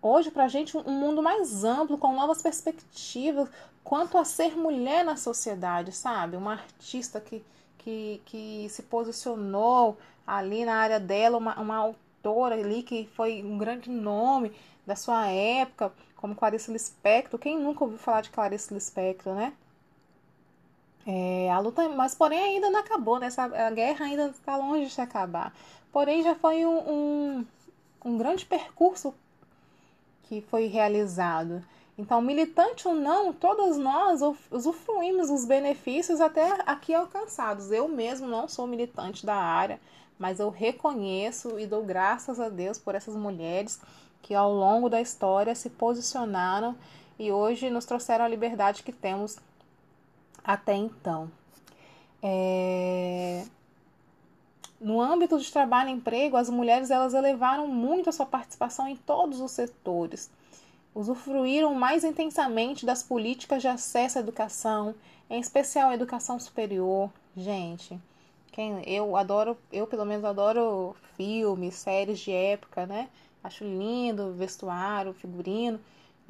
hoje 0.02 0.30
para 0.30 0.44
a 0.44 0.48
gente 0.48 0.76
um 0.76 0.92
mundo 0.92 1.22
mais 1.22 1.64
amplo, 1.64 1.98
com 1.98 2.14
novas 2.14 2.42
perspectivas 2.42 3.48
quanto 3.84 4.18
a 4.18 4.24
ser 4.24 4.56
mulher 4.56 5.04
na 5.04 5.16
sociedade, 5.16 5.92
sabe? 5.92 6.36
Uma 6.36 6.52
artista 6.52 7.20
que, 7.20 7.42
que, 7.78 8.22
que 8.24 8.66
se 8.70 8.82
posicionou 8.82 9.98
ali 10.26 10.64
na 10.64 10.76
área 10.76 11.00
dela, 11.00 11.38
uma, 11.38 11.58
uma 11.60 11.76
autora 11.76 12.54
ali 12.54 12.82
que 12.82 13.08
foi 13.14 13.42
um 13.42 13.58
grande 13.58 13.90
nome 13.90 14.52
da 14.86 14.94
sua 14.94 15.26
época, 15.26 15.92
como 16.16 16.34
Clarice 16.34 16.70
Lispector. 16.70 17.38
Quem 17.38 17.58
nunca 17.58 17.84
ouviu 17.84 17.98
falar 17.98 18.20
de 18.20 18.30
Clarice 18.30 18.72
Lispector, 18.72 19.34
né? 19.34 19.52
É, 21.06 21.50
a 21.50 21.58
luta, 21.58 21.88
mas 21.88 22.14
porém 22.14 22.38
ainda 22.38 22.70
não 22.70 22.80
acabou, 22.80 23.18
né? 23.18 23.26
Essa, 23.26 23.44
a 23.44 23.70
guerra 23.70 24.04
ainda 24.04 24.26
está 24.26 24.56
longe 24.56 24.86
de 24.86 24.92
se 24.92 25.00
acabar. 25.00 25.52
Porém, 25.90 26.22
já 26.22 26.34
foi 26.34 26.64
um, 26.64 26.78
um, 26.78 27.46
um 28.04 28.18
grande 28.18 28.44
percurso 28.46 29.14
que 30.30 30.40
foi 30.42 30.66
realizado. 30.66 31.60
Então, 31.98 32.20
militante 32.22 32.86
ou 32.86 32.94
não, 32.94 33.32
todos 33.32 33.76
nós 33.76 34.20
usufruímos 34.48 35.28
os 35.28 35.44
benefícios 35.44 36.20
até 36.20 36.62
aqui 36.64 36.94
alcançados. 36.94 37.72
Eu 37.72 37.88
mesmo 37.88 38.28
não 38.28 38.46
sou 38.46 38.64
militante 38.64 39.26
da 39.26 39.34
área, 39.34 39.80
mas 40.16 40.38
eu 40.38 40.48
reconheço 40.48 41.58
e 41.58 41.66
dou 41.66 41.84
graças 41.84 42.38
a 42.38 42.48
Deus 42.48 42.78
por 42.78 42.94
essas 42.94 43.16
mulheres 43.16 43.80
que 44.22 44.32
ao 44.32 44.54
longo 44.54 44.88
da 44.88 45.00
história 45.00 45.52
se 45.52 45.68
posicionaram 45.68 46.76
e 47.18 47.32
hoje 47.32 47.68
nos 47.68 47.84
trouxeram 47.84 48.24
a 48.24 48.28
liberdade 48.28 48.84
que 48.84 48.92
temos 48.92 49.36
até 50.44 50.76
então. 50.76 51.28
É... 52.22 53.44
No 54.80 54.98
âmbito 54.98 55.38
de 55.38 55.52
trabalho 55.52 55.90
e 55.90 55.92
emprego, 55.92 56.38
as 56.38 56.48
mulheres 56.48 56.90
elas 56.90 57.12
elevaram 57.12 57.68
muito 57.68 58.08
a 58.08 58.12
sua 58.12 58.24
participação 58.24 58.88
em 58.88 58.96
todos 58.96 59.38
os 59.38 59.50
setores. 59.50 60.30
Usufruíram 60.94 61.74
mais 61.74 62.02
intensamente 62.02 62.86
das 62.86 63.02
políticas 63.02 63.60
de 63.60 63.68
acesso 63.68 64.16
à 64.16 64.22
educação, 64.22 64.94
em 65.28 65.38
especial 65.38 65.90
a 65.90 65.94
educação 65.94 66.40
superior. 66.40 67.10
Gente, 67.36 68.00
quem 68.52 68.82
eu 68.88 69.16
adoro, 69.16 69.56
eu 69.70 69.86
pelo 69.86 70.06
menos 70.06 70.24
adoro 70.24 70.96
filmes, 71.14 71.74
séries 71.74 72.18
de 72.18 72.32
época, 72.32 72.86
né? 72.86 73.10
Acho 73.44 73.64
lindo, 73.64 74.32
vestuário, 74.32 75.12
figurino. 75.12 75.78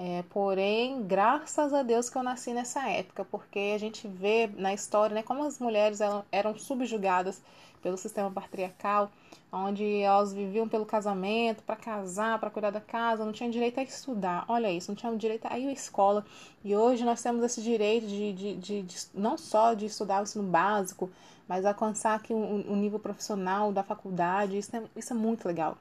É, 0.03 0.25
porém, 0.31 1.03
graças 1.03 1.75
a 1.75 1.83
Deus 1.83 2.09
que 2.09 2.17
eu 2.17 2.23
nasci 2.23 2.55
nessa 2.55 2.89
época, 2.89 3.23
porque 3.23 3.73
a 3.75 3.79
gente 3.79 4.09
vê 4.09 4.47
na 4.47 4.73
história 4.73 5.15
né, 5.15 5.23
como 5.23 5.45
as 5.45 5.59
mulheres 5.59 6.01
eram, 6.01 6.25
eram 6.33 6.59
subjugadas 6.59 7.43
pelo 7.83 7.99
sistema 7.99 8.31
patriarcal, 8.31 9.11
onde 9.53 9.85
elas 10.01 10.33
viviam 10.33 10.67
pelo 10.67 10.87
casamento, 10.87 11.63
para 11.65 11.77
casar, 11.77 12.39
para 12.39 12.49
cuidar 12.49 12.71
da 12.71 12.81
casa, 12.81 13.27
não 13.27 13.33
tinham 13.33 13.51
direito 13.51 13.79
a 13.79 13.83
estudar. 13.83 14.47
Olha 14.49 14.73
isso, 14.73 14.91
não 14.91 14.97
tinham 14.97 15.15
direito 15.19 15.45
a 15.47 15.59
ir 15.59 15.69
à 15.69 15.73
escola. 15.73 16.25
E 16.65 16.75
hoje 16.75 17.05
nós 17.05 17.21
temos 17.23 17.45
esse 17.45 17.61
direito 17.61 18.07
de, 18.07 18.33
de, 18.33 18.57
de, 18.57 18.83
de 18.83 18.97
não 19.13 19.37
só 19.37 19.75
de 19.75 19.85
estudar 19.85 20.21
o 20.21 20.23
ensino 20.23 20.45
básico, 20.45 21.11
mas 21.47 21.67
alcançar 21.67 22.15
aqui 22.15 22.33
um, 22.33 22.73
um 22.73 22.77
nível 22.77 22.99
profissional 22.99 23.71
da 23.71 23.83
faculdade. 23.83 24.57
Isso 24.57 24.75
é, 24.75 24.83
isso 24.97 25.13
é 25.13 25.17
muito 25.17 25.47
legal. 25.47 25.77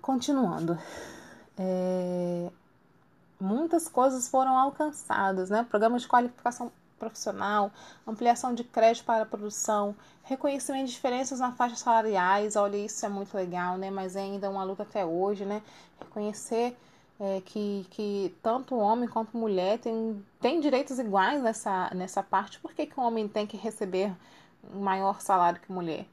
Continuando 0.00 0.78
é, 1.58 2.50
muitas 3.40 3.88
coisas 3.88 4.28
foram 4.28 4.56
alcançadas, 4.56 5.50
né? 5.50 5.66
Programas 5.68 6.02
de 6.02 6.08
qualificação 6.08 6.70
profissional, 6.98 7.70
ampliação 8.06 8.54
de 8.54 8.64
crédito 8.64 9.04
para 9.04 9.22
a 9.22 9.26
produção, 9.26 9.94
reconhecimento 10.24 10.86
de 10.86 10.92
diferenças 10.92 11.40
nas 11.40 11.56
faixas 11.56 11.78
salariais, 11.78 12.56
olha, 12.56 12.76
isso 12.76 13.04
é 13.06 13.08
muito 13.08 13.36
legal, 13.36 13.76
né? 13.76 13.90
Mas 13.90 14.16
é 14.16 14.20
ainda 14.20 14.50
uma 14.50 14.64
luta 14.64 14.82
até 14.82 15.04
hoje, 15.04 15.44
né? 15.44 15.62
Reconhecer 16.00 16.76
é, 17.20 17.40
que, 17.44 17.86
que 17.90 18.36
tanto 18.42 18.76
homem 18.76 19.08
quanto 19.08 19.36
mulher 19.36 19.78
tem, 19.78 20.24
tem 20.40 20.60
direitos 20.60 20.98
iguais 20.98 21.42
nessa, 21.42 21.90
nessa 21.94 22.22
parte, 22.22 22.60
por 22.60 22.72
que, 22.72 22.86
que 22.86 22.98
o 22.98 23.02
homem 23.02 23.28
tem 23.28 23.46
que 23.46 23.56
receber 23.56 24.12
um 24.72 24.80
maior 24.80 25.20
salário 25.20 25.60
que 25.60 25.72
mulher? 25.72 26.06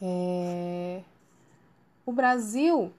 É... 0.00 1.02
O 2.06 2.12
Brasil 2.12 2.92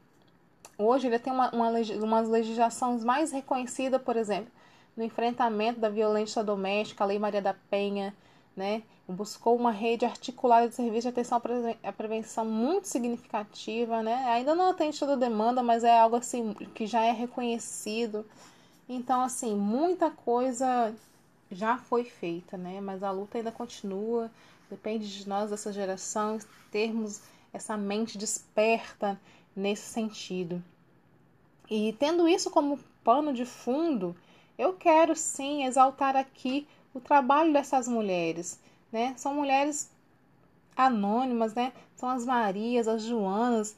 Hoje 0.81 1.07
ele 1.07 1.19
tem 1.19 1.33
uma, 1.33 1.51
uma, 1.51 1.69
uma 2.01 2.21
legislações 2.21 3.03
mais 3.03 3.33
reconhecidas, 3.33 4.01
por 4.01 4.15
exemplo, 4.15 4.49
no 4.95 5.03
enfrentamento 5.03 5.77
da 5.77 5.89
violência 5.89 6.41
doméstica, 6.41 7.03
a 7.03 7.07
Lei 7.07 7.19
Maria 7.19 7.41
da 7.41 7.53
Penha, 7.53 8.15
né? 8.55 8.81
Buscou 9.05 9.57
uma 9.57 9.71
rede 9.71 10.05
articulada 10.05 10.69
de 10.69 10.75
serviço 10.75 11.01
de 11.01 11.07
atenção 11.09 11.41
à 11.83 11.91
prevenção 11.91 12.45
muito 12.45 12.87
significativa, 12.87 14.01
né? 14.01 14.23
Ainda 14.29 14.55
não 14.55 14.69
atende 14.69 14.97
toda 14.97 15.13
a 15.13 15.17
demanda, 15.17 15.61
mas 15.61 15.83
é 15.83 15.99
algo 15.99 16.15
assim 16.15 16.53
que 16.73 16.87
já 16.87 17.03
é 17.03 17.11
reconhecido. 17.11 18.25
Então, 18.87 19.19
assim, 19.19 19.53
muita 19.55 20.09
coisa 20.09 20.95
já 21.51 21.77
foi 21.77 22.05
feita, 22.05 22.55
né? 22.55 22.79
Mas 22.79 23.03
a 23.03 23.11
luta 23.11 23.37
ainda 23.37 23.51
continua. 23.51 24.31
Depende 24.69 25.09
de 25.11 25.27
nós, 25.27 25.49
dessa 25.49 25.73
geração, 25.73 26.37
termos 26.71 27.21
essa 27.51 27.75
mente 27.75 28.17
desperta 28.17 29.19
nesse 29.59 29.83
sentido. 29.83 30.63
E 31.69 31.93
tendo 31.99 32.27
isso 32.27 32.49
como 32.49 32.79
pano 33.03 33.33
de 33.33 33.45
fundo, 33.45 34.15
eu 34.57 34.73
quero 34.73 35.15
sim 35.15 35.65
exaltar 35.65 36.15
aqui 36.15 36.67
o 36.93 36.99
trabalho 36.99 37.53
dessas 37.53 37.87
mulheres, 37.87 38.59
né? 38.91 39.13
São 39.17 39.33
mulheres 39.33 39.91
anônimas, 40.75 41.53
né? 41.53 41.73
São 41.95 42.09
as 42.09 42.25
Marias, 42.25 42.87
as 42.87 43.03
Joanas, 43.03 43.77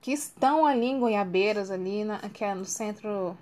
que 0.00 0.12
estão 0.12 0.66
ali 0.66 0.86
em 0.86 0.98
Goiabeiras, 0.98 1.70
ali 1.70 2.04
na, 2.04 2.18
que 2.30 2.44
é 2.44 2.54
no 2.54 2.64
centro 2.64 3.36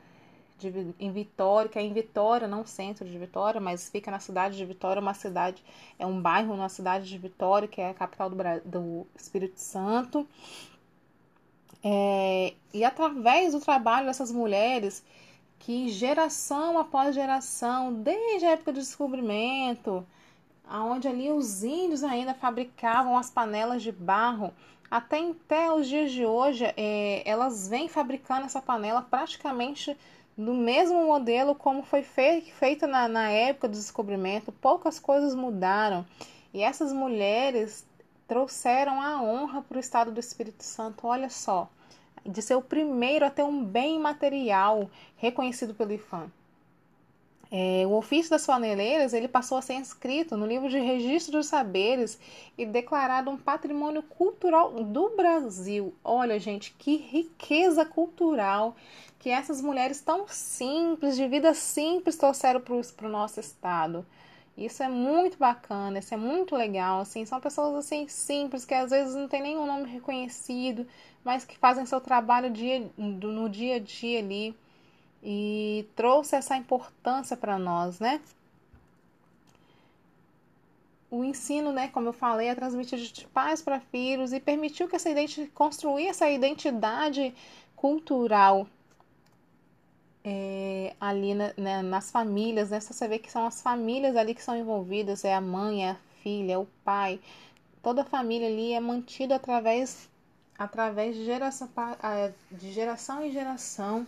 de, 0.59 0.95
em 0.99 1.11
Vitória, 1.11 1.71
que 1.71 1.79
é 1.79 1.83
em 1.83 1.93
Vitória, 1.93 2.49
não 2.49 2.67
centro 2.67 3.05
de 3.05 3.19
Vitória, 3.19 3.61
mas 3.61 3.89
fica 3.89 4.11
na 4.11 4.19
cidade 4.19 4.57
de 4.57 4.65
Vitória, 4.65 5.01
uma 5.01 5.15
cidade, 5.15 5.63
é 5.99 6.07
um 6.07 6.21
bairro 6.21 6.57
na 6.57 6.69
cidade 6.69 7.09
de 7.09 7.19
Vitória, 7.19 7.69
que 7.69 7.81
é 7.81 7.91
a 7.91 7.95
capital 7.95 8.31
do, 8.31 8.37
do 8.65 9.07
Espírito 9.17 9.61
Santo. 9.61 10.27
É, 11.89 12.55
e 12.75 12.85
através 12.85 13.53
do 13.53 13.61
trabalho 13.61 14.07
dessas 14.07 14.33
mulheres, 14.33 15.05
que 15.61 15.89
geração 15.89 16.79
após 16.79 17.15
geração, 17.15 17.93
desde 17.93 18.45
a 18.45 18.51
época 18.51 18.73
do 18.73 18.81
descobrimento, 18.81 20.05
aonde 20.67 21.07
ali 21.07 21.31
os 21.31 21.63
índios 21.63 22.03
ainda 22.03 22.35
fabricavam 22.35 23.17
as 23.17 23.31
panelas 23.31 23.85
de 23.85 23.93
barro, 23.93 24.53
até 24.91 25.19
até 25.31 25.71
os 25.73 25.87
dias 25.87 26.11
de 26.11 26.27
hoje, 26.27 26.65
é, 26.77 27.23
elas 27.25 27.69
vêm 27.69 27.89
fabricando 27.89 28.47
essa 28.47 28.61
panela 28.61 29.01
praticamente 29.03 29.97
no 30.37 30.55
mesmo 30.55 31.07
modelo 31.07 31.55
como 31.55 31.85
foi 31.85 32.03
feita 32.03 32.89
na, 32.89 33.07
na 33.07 33.31
época 33.31 33.69
do 33.69 33.75
descobrimento. 33.75 34.51
Poucas 34.51 34.99
coisas 34.99 35.37
mudaram. 35.37 36.05
E 36.53 36.63
essas 36.63 36.93
mulheres 36.93 37.87
trouxeram 38.27 39.01
a 39.01 39.23
honra 39.23 39.63
para 39.63 39.77
o 39.77 39.81
estado 39.81 40.11
do 40.11 40.19
Espírito 40.19 40.65
Santo. 40.65 41.07
Olha 41.07 41.31
só, 41.31 41.69
de 42.29 42.43
ser 42.43 42.55
o 42.55 42.63
primeiro 42.63 43.25
a 43.25 43.31
ter 43.31 43.43
um 43.43 43.65
bem 43.65 43.99
material 43.99 44.91
reconhecido 45.17 45.75
pelo 45.75 45.93
IFAM. 45.93 46.31
É, 47.51 47.87
o 47.87 47.93
ofício 47.93 48.31
das 48.31 48.45
paneleiras 48.45 49.13
ele 49.13 49.29
passou 49.29 49.57
a 49.57 49.63
ser 49.63 49.75
inscrito 49.75 50.37
no 50.37 50.47
livro 50.47 50.69
de 50.69 50.79
registro 50.79 51.33
dos 51.33 51.47
saberes 51.47 52.19
e 52.59 52.67
declarado 52.67 53.31
um 53.31 53.37
patrimônio 53.37 54.03
cultural 54.03 54.73
do 54.83 55.11
Brasil. 55.17 55.95
Olha, 56.03 56.41
gente, 56.41 56.75
que 56.77 56.97
riqueza 56.97 57.85
cultural 57.85 58.75
que 59.21 59.31
essas 59.31 59.61
mulheres 59.61 60.01
tão 60.01 60.27
simples, 60.29 61.17
de 61.17 61.27
vida 61.29 61.55
simples, 61.55 62.17
trouxeram 62.17 62.61
para 62.61 63.07
o 63.07 63.11
nosso 63.11 63.41
estado. 63.41 64.05
Isso 64.57 64.83
é 64.83 64.89
muito 64.89 65.37
bacana, 65.37 65.99
isso 65.99 66.15
é 66.15 66.17
muito 66.17 66.57
legal, 66.57 67.01
assim, 67.01 67.27
são 67.27 67.39
pessoas 67.39 67.75
assim 67.75 68.09
simples 68.09 68.65
que 68.65 68.73
às 68.73 68.91
vezes 68.91 69.15
não 69.15 69.29
tem 69.29 69.43
nenhum 69.43 69.67
nome 69.67 69.87
reconhecido, 69.91 70.87
mas 71.23 71.45
que 71.45 71.59
fazem 71.59 71.85
seu 71.85 72.01
trabalho 72.01 72.51
dia, 72.51 72.91
no 72.97 73.49
dia 73.51 73.77
a 73.77 73.79
dia 73.79 74.19
ali 74.19 74.57
e 75.23 75.87
trouxe 75.95 76.37
essa 76.37 76.57
importância 76.57 77.37
para 77.37 77.59
nós, 77.59 78.01
né? 78.01 78.21
O 81.11 81.23
ensino, 81.23 81.71
né, 81.71 81.89
como 81.89 82.09
eu 82.09 82.13
falei, 82.13 82.49
é 82.49 82.55
transmitido 82.55 83.03
de 83.03 83.27
pais 83.29 83.61
para 83.61 83.79
filhos 83.79 84.33
e 84.33 84.41
permitiu 84.41 84.89
que 84.89 84.97
essa 84.97 85.11
identidade, 85.11 85.51
construir 85.53 86.07
essa 86.09 86.31
identidade 86.31 87.35
cultural 87.77 88.67
é, 90.29 90.93
ali 91.01 91.35
na, 91.35 91.53
né, 91.57 91.83
nas 91.83 92.11
famílias, 92.11 92.71
né? 92.71 92.81
Você 92.81 93.07
vê 93.07 93.17
que 93.17 93.31
são 93.31 93.47
as 93.47 93.63
famílias 93.63 94.17
ali 94.17 94.35
que 94.35 94.43
são 94.43 94.57
envolvidas, 94.57 95.25
é 95.25 95.33
a 95.33 95.41
mãe, 95.41 95.87
é 95.87 95.91
a 95.91 95.97
filha, 96.21 96.55
é 96.55 96.59
o 96.59 96.67
pai. 96.85 97.21
Toda 97.81 98.03
a 98.03 98.05
família 98.05 98.49
ali 98.49 98.73
é 98.73 98.81
mantida 98.81 99.37
através, 99.37 100.09
através 100.59 101.15
de, 101.15 101.25
geração, 101.25 101.69
de 102.51 102.73
geração 102.73 103.25
em 103.25 103.31
geração. 103.31 104.05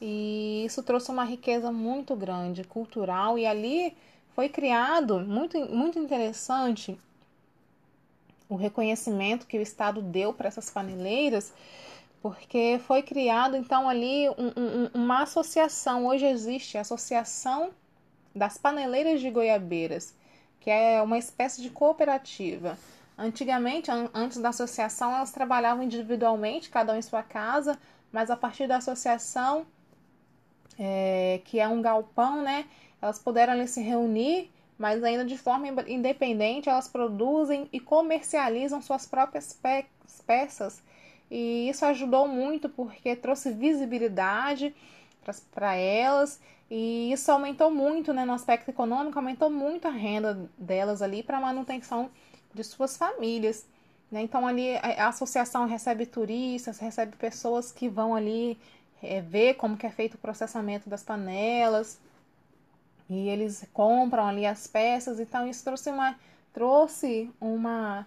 E 0.00 0.64
isso 0.64 0.82
trouxe 0.82 1.10
uma 1.10 1.22
riqueza 1.22 1.70
muito 1.70 2.16
grande, 2.16 2.64
cultural, 2.64 3.38
e 3.38 3.44
ali 3.44 3.94
foi 4.34 4.48
criado, 4.48 5.20
muito, 5.20 5.58
muito 5.66 5.98
interessante, 5.98 6.98
o 8.48 8.56
reconhecimento 8.56 9.46
que 9.46 9.58
o 9.58 9.62
Estado 9.62 10.00
deu 10.00 10.32
para 10.32 10.48
essas 10.48 10.70
paneleiras 10.70 11.52
porque 12.22 12.80
foi 12.86 13.02
criado 13.02 13.56
então 13.56 13.88
ali 13.88 14.28
um, 14.30 14.52
um, 14.56 14.90
uma 14.94 15.22
associação. 15.22 16.06
Hoje 16.06 16.24
existe 16.24 16.78
a 16.78 16.82
Associação 16.82 17.72
das 18.34 18.56
Paneleiras 18.56 19.20
de 19.20 19.28
Goiabeiras, 19.28 20.14
que 20.60 20.70
é 20.70 21.02
uma 21.02 21.18
espécie 21.18 21.60
de 21.60 21.68
cooperativa. 21.68 22.78
Antigamente, 23.18 23.90
antes 24.14 24.38
da 24.38 24.50
associação, 24.50 25.14
elas 25.14 25.32
trabalhavam 25.32 25.82
individualmente, 25.82 26.70
cada 26.70 26.92
um 26.92 26.96
em 26.96 27.02
sua 27.02 27.22
casa, 27.22 27.76
mas 28.10 28.30
a 28.30 28.36
partir 28.36 28.66
da 28.66 28.76
associação, 28.76 29.66
é, 30.78 31.40
que 31.44 31.58
é 31.58 31.68
um 31.68 31.82
galpão, 31.82 32.42
né? 32.42 32.66
elas 33.02 33.18
puderam 33.18 33.52
ali, 33.52 33.66
se 33.66 33.82
reunir, 33.82 34.48
mas 34.78 35.02
ainda 35.02 35.24
de 35.24 35.36
forma 35.36 35.66
independente, 35.88 36.68
elas 36.68 36.86
produzem 36.88 37.68
e 37.72 37.80
comercializam 37.80 38.80
suas 38.80 39.06
próprias 39.06 39.52
pe 39.52 39.84
peças. 40.24 40.80
E 41.34 41.70
isso 41.70 41.86
ajudou 41.86 42.28
muito 42.28 42.68
porque 42.68 43.16
trouxe 43.16 43.52
visibilidade 43.52 44.74
para 45.50 45.74
elas 45.74 46.38
e 46.70 47.10
isso 47.10 47.32
aumentou 47.32 47.70
muito, 47.70 48.12
né, 48.12 48.22
no 48.22 48.34
aspecto 48.34 48.68
econômico, 48.70 49.18
aumentou 49.18 49.48
muito 49.48 49.88
a 49.88 49.90
renda 49.90 50.50
delas 50.58 51.00
ali 51.00 51.22
para 51.22 51.40
manutenção 51.40 52.10
de 52.52 52.62
suas 52.62 52.98
famílias. 52.98 53.64
Né? 54.10 54.20
Então 54.20 54.46
ali 54.46 54.76
a, 54.76 55.08
associação 55.08 55.66
recebe 55.66 56.04
turistas, 56.04 56.78
recebe 56.78 57.16
pessoas 57.16 57.72
que 57.72 57.88
vão 57.88 58.14
ali 58.14 58.58
é, 59.02 59.22
ver 59.22 59.54
como 59.54 59.74
que 59.74 59.86
é 59.86 59.90
feito 59.90 60.16
o 60.16 60.18
processamento 60.18 60.90
das 60.90 61.02
panelas 61.02 61.98
e 63.08 63.30
eles 63.30 63.66
compram 63.72 64.26
ali 64.26 64.44
as 64.44 64.66
peças. 64.66 65.18
Então 65.18 65.48
isso 65.48 65.64
trouxe 65.64 65.88
uma 65.88 66.14
trouxe 66.52 67.30
uma 67.40 68.06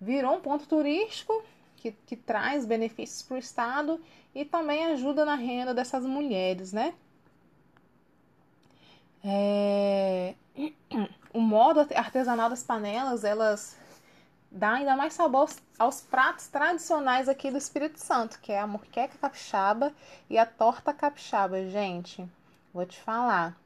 virou 0.00 0.34
um 0.34 0.40
ponto 0.40 0.66
turístico 0.66 1.40
que, 1.84 1.92
que 2.06 2.16
traz 2.16 2.64
benefícios 2.64 3.20
para 3.20 3.34
o 3.34 3.38
estado 3.38 4.00
e 4.34 4.42
também 4.42 4.86
ajuda 4.86 5.22
na 5.22 5.34
renda 5.34 5.74
dessas 5.74 6.02
mulheres, 6.06 6.72
né? 6.72 6.94
É... 9.22 10.34
O 11.34 11.40
modo 11.40 11.80
artesanal 11.80 12.48
das 12.48 12.62
panelas, 12.62 13.24
elas 13.24 13.76
dá 14.50 14.74
ainda 14.74 14.96
mais 14.96 15.12
sabor 15.12 15.50
aos 15.78 16.00
pratos 16.00 16.46
tradicionais 16.46 17.28
aqui 17.28 17.50
do 17.50 17.58
Espírito 17.58 17.98
Santo, 18.00 18.40
que 18.40 18.52
é 18.52 18.60
a 18.60 18.66
moqueca 18.66 19.18
capixaba 19.18 19.92
e 20.30 20.38
a 20.38 20.46
torta 20.46 20.94
capixaba. 20.94 21.66
Gente, 21.68 22.26
vou 22.72 22.86
te 22.86 22.98
falar. 22.98 23.58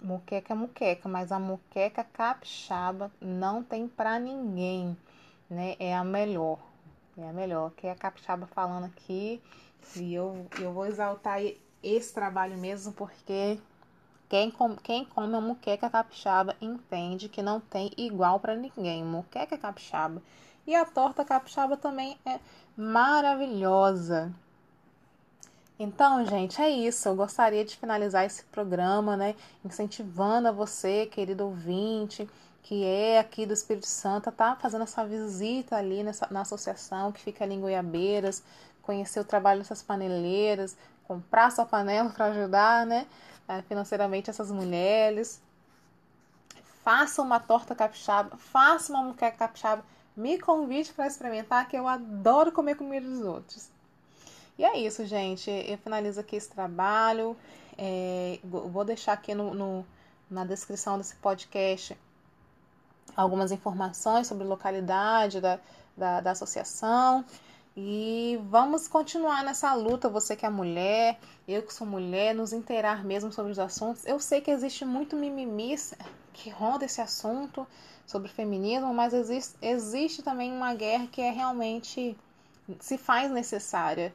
Moqueca 0.00 0.52
é 0.52 0.56
moqueca, 0.56 1.08
mas 1.08 1.32
a 1.32 1.40
moqueca 1.40 2.04
capixaba 2.04 3.10
não 3.20 3.64
tem 3.64 3.88
para 3.88 4.18
ninguém, 4.18 4.96
né? 5.48 5.76
É 5.78 5.96
a 5.96 6.04
melhor. 6.04 6.58
É 7.18 7.28
a 7.28 7.32
melhor. 7.32 7.70
Que 7.72 7.86
é 7.86 7.92
a 7.92 7.96
capixaba 7.96 8.46
falando 8.46 8.84
aqui. 8.84 9.40
E 9.96 10.14
eu, 10.14 10.46
eu 10.60 10.72
vou 10.72 10.86
exaltar 10.86 11.40
esse 11.82 12.14
trabalho 12.14 12.56
mesmo, 12.56 12.92
porque 12.92 13.58
quem, 14.28 14.50
com, 14.50 14.74
quem 14.76 15.04
come 15.04 15.36
a 15.36 15.40
muqueca 15.40 15.90
capixaba 15.90 16.56
entende 16.60 17.28
que 17.28 17.42
não 17.42 17.60
tem 17.60 17.90
igual 17.96 18.40
para 18.40 18.54
ninguém. 18.54 19.04
Muqueca 19.04 19.56
capixaba. 19.56 20.22
E 20.66 20.74
a 20.74 20.84
torta 20.84 21.24
capixaba 21.24 21.76
também 21.76 22.16
é 22.24 22.40
maravilhosa. 22.76 24.32
Então, 25.78 26.24
gente, 26.24 26.60
é 26.60 26.70
isso. 26.70 27.08
Eu 27.08 27.16
gostaria 27.16 27.64
de 27.64 27.76
finalizar 27.76 28.24
esse 28.24 28.44
programa, 28.44 29.16
né? 29.16 29.34
Incentivando 29.64 30.48
a 30.48 30.52
você, 30.52 31.06
querido 31.06 31.44
ouvinte, 31.44 32.28
que 32.64 32.82
é 32.82 33.18
aqui 33.18 33.44
do 33.44 33.52
Espírito 33.52 33.86
Santo, 33.86 34.32
tá 34.32 34.56
fazendo 34.56 34.84
essa 34.84 35.04
visita 35.04 35.76
ali 35.76 36.02
nessa, 36.02 36.26
na 36.30 36.40
associação 36.40 37.12
que 37.12 37.20
fica 37.20 37.44
ali 37.44 37.54
em 37.54 37.60
Goiabeiras, 37.60 38.42
conhecer 38.80 39.20
o 39.20 39.24
trabalho 39.24 39.60
dessas 39.60 39.82
paneleiras, 39.82 40.74
comprar 41.06 41.52
sua 41.52 41.66
panela 41.66 42.08
para 42.08 42.26
ajudar, 42.26 42.86
né? 42.86 43.06
É, 43.46 43.60
financeiramente 43.62 44.30
essas 44.30 44.50
mulheres. 44.50 45.42
Faça 46.82 47.20
uma 47.20 47.38
torta 47.38 47.74
capixaba, 47.74 48.34
faça 48.38 48.90
uma 48.94 49.02
muqueca 49.02 49.36
capixaba, 49.36 49.84
me 50.16 50.38
convide 50.38 50.90
para 50.94 51.06
experimentar, 51.06 51.68
que 51.68 51.76
eu 51.76 51.86
adoro 51.86 52.50
comer 52.50 52.76
comida 52.76 53.06
dos 53.06 53.20
outros. 53.20 53.68
E 54.56 54.64
é 54.64 54.78
isso, 54.78 55.04
gente. 55.04 55.50
Eu 55.50 55.76
finalizo 55.76 56.18
aqui 56.18 56.36
esse 56.36 56.48
trabalho. 56.48 57.36
É, 57.76 58.38
vou 58.42 58.86
deixar 58.86 59.12
aqui 59.12 59.34
no, 59.34 59.52
no, 59.52 59.86
na 60.30 60.46
descrição 60.46 60.96
desse 60.96 61.14
podcast 61.16 61.94
algumas 63.16 63.52
informações 63.52 64.26
sobre 64.26 64.44
localidade 64.44 65.40
da, 65.40 65.58
da, 65.96 66.20
da 66.20 66.30
associação. 66.32 67.24
E 67.76 68.38
vamos 68.48 68.86
continuar 68.86 69.42
nessa 69.42 69.74
luta, 69.74 70.08
você 70.08 70.36
que 70.36 70.46
é 70.46 70.50
mulher, 70.50 71.18
eu 71.46 71.60
que 71.62 71.74
sou 71.74 71.86
mulher, 71.86 72.32
nos 72.32 72.52
inteirar 72.52 73.04
mesmo 73.04 73.32
sobre 73.32 73.50
os 73.50 73.58
assuntos. 73.58 74.06
Eu 74.06 74.20
sei 74.20 74.40
que 74.40 74.50
existe 74.50 74.84
muito 74.84 75.16
mimimi 75.16 75.74
que 76.32 76.50
ronda 76.50 76.84
esse 76.84 77.00
assunto 77.00 77.66
sobre 78.06 78.28
feminismo, 78.28 78.94
mas 78.94 79.12
existe, 79.12 79.56
existe 79.60 80.22
também 80.22 80.52
uma 80.52 80.74
guerra 80.74 81.08
que 81.08 81.20
é 81.20 81.30
realmente 81.30 82.16
se 82.78 82.96
faz 82.96 83.30
necessária 83.30 84.14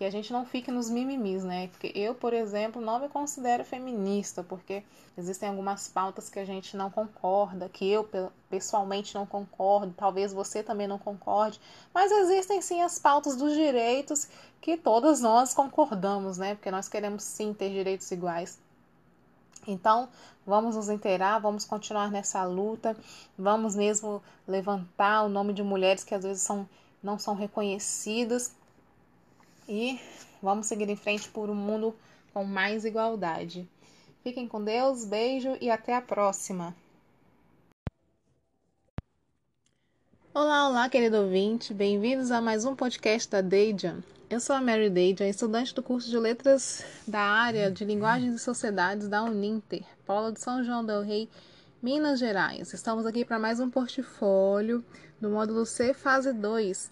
que 0.00 0.04
a 0.06 0.10
gente 0.10 0.32
não 0.32 0.46
fique 0.46 0.70
nos 0.70 0.88
mimimis, 0.88 1.44
né? 1.44 1.68
Porque 1.68 1.92
eu, 1.94 2.14
por 2.14 2.32
exemplo, 2.32 2.80
não 2.80 2.98
me 2.98 3.06
considero 3.10 3.66
feminista, 3.66 4.42
porque 4.42 4.82
existem 5.14 5.50
algumas 5.50 5.88
pautas 5.88 6.30
que 6.30 6.38
a 6.38 6.44
gente 6.46 6.74
não 6.74 6.90
concorda, 6.90 7.68
que 7.68 7.86
eu 7.86 8.08
pessoalmente 8.48 9.14
não 9.14 9.26
concordo, 9.26 9.92
talvez 9.94 10.32
você 10.32 10.62
também 10.62 10.88
não 10.88 10.98
concorde, 10.98 11.60
mas 11.92 12.10
existem 12.10 12.62
sim 12.62 12.80
as 12.80 12.98
pautas 12.98 13.36
dos 13.36 13.52
direitos 13.52 14.26
que 14.58 14.78
todas 14.78 15.20
nós 15.20 15.52
concordamos, 15.52 16.38
né? 16.38 16.54
Porque 16.54 16.70
nós 16.70 16.88
queremos 16.88 17.22
sim 17.22 17.52
ter 17.52 17.68
direitos 17.68 18.10
iguais. 18.10 18.58
Então, 19.68 20.08
vamos 20.46 20.76
nos 20.76 20.88
inteirar, 20.88 21.40
vamos 21.40 21.66
continuar 21.66 22.10
nessa 22.10 22.42
luta, 22.44 22.96
vamos 23.36 23.76
mesmo 23.76 24.22
levantar 24.48 25.24
o 25.24 25.28
nome 25.28 25.52
de 25.52 25.62
mulheres 25.62 26.02
que 26.02 26.14
às 26.14 26.22
vezes 26.22 26.42
são, 26.42 26.66
não 27.02 27.18
são 27.18 27.34
reconhecidas 27.34 28.58
e 29.70 30.00
vamos 30.42 30.66
seguir 30.66 30.90
em 30.90 30.96
frente 30.96 31.28
por 31.28 31.48
um 31.48 31.54
mundo 31.54 31.94
com 32.34 32.44
mais 32.44 32.84
igualdade. 32.84 33.68
Fiquem 34.24 34.48
com 34.48 34.62
Deus, 34.62 35.04
beijo 35.04 35.56
e 35.60 35.70
até 35.70 35.94
a 35.94 36.02
próxima. 36.02 36.74
Olá, 40.34 40.68
olá, 40.68 40.88
querido 40.88 41.18
ouvinte, 41.18 41.72
bem-vindos 41.72 42.32
a 42.32 42.40
mais 42.40 42.64
um 42.64 42.74
podcast 42.74 43.30
da 43.30 43.40
Deijan. 43.40 44.02
Eu 44.28 44.40
sou 44.40 44.56
a 44.56 44.60
Mary 44.60 44.90
Deijan, 44.90 45.28
estudante 45.28 45.72
do 45.72 45.82
curso 45.82 46.10
de 46.10 46.18
Letras 46.18 46.84
da 47.06 47.20
área 47.20 47.70
de 47.70 47.84
Linguagens 47.84 48.34
e 48.34 48.38
Sociedades 48.40 49.08
da 49.08 49.22
Uninter, 49.22 49.84
Paula 50.04 50.32
de 50.32 50.40
São 50.40 50.64
João 50.64 50.84
del 50.84 51.02
Rei, 51.02 51.28
Minas 51.80 52.18
Gerais. 52.18 52.72
Estamos 52.72 53.06
aqui 53.06 53.24
para 53.24 53.38
mais 53.38 53.60
um 53.60 53.70
portfólio 53.70 54.84
do 55.20 55.30
módulo 55.30 55.64
C, 55.64 55.94
fase 55.94 56.32
2, 56.32 56.90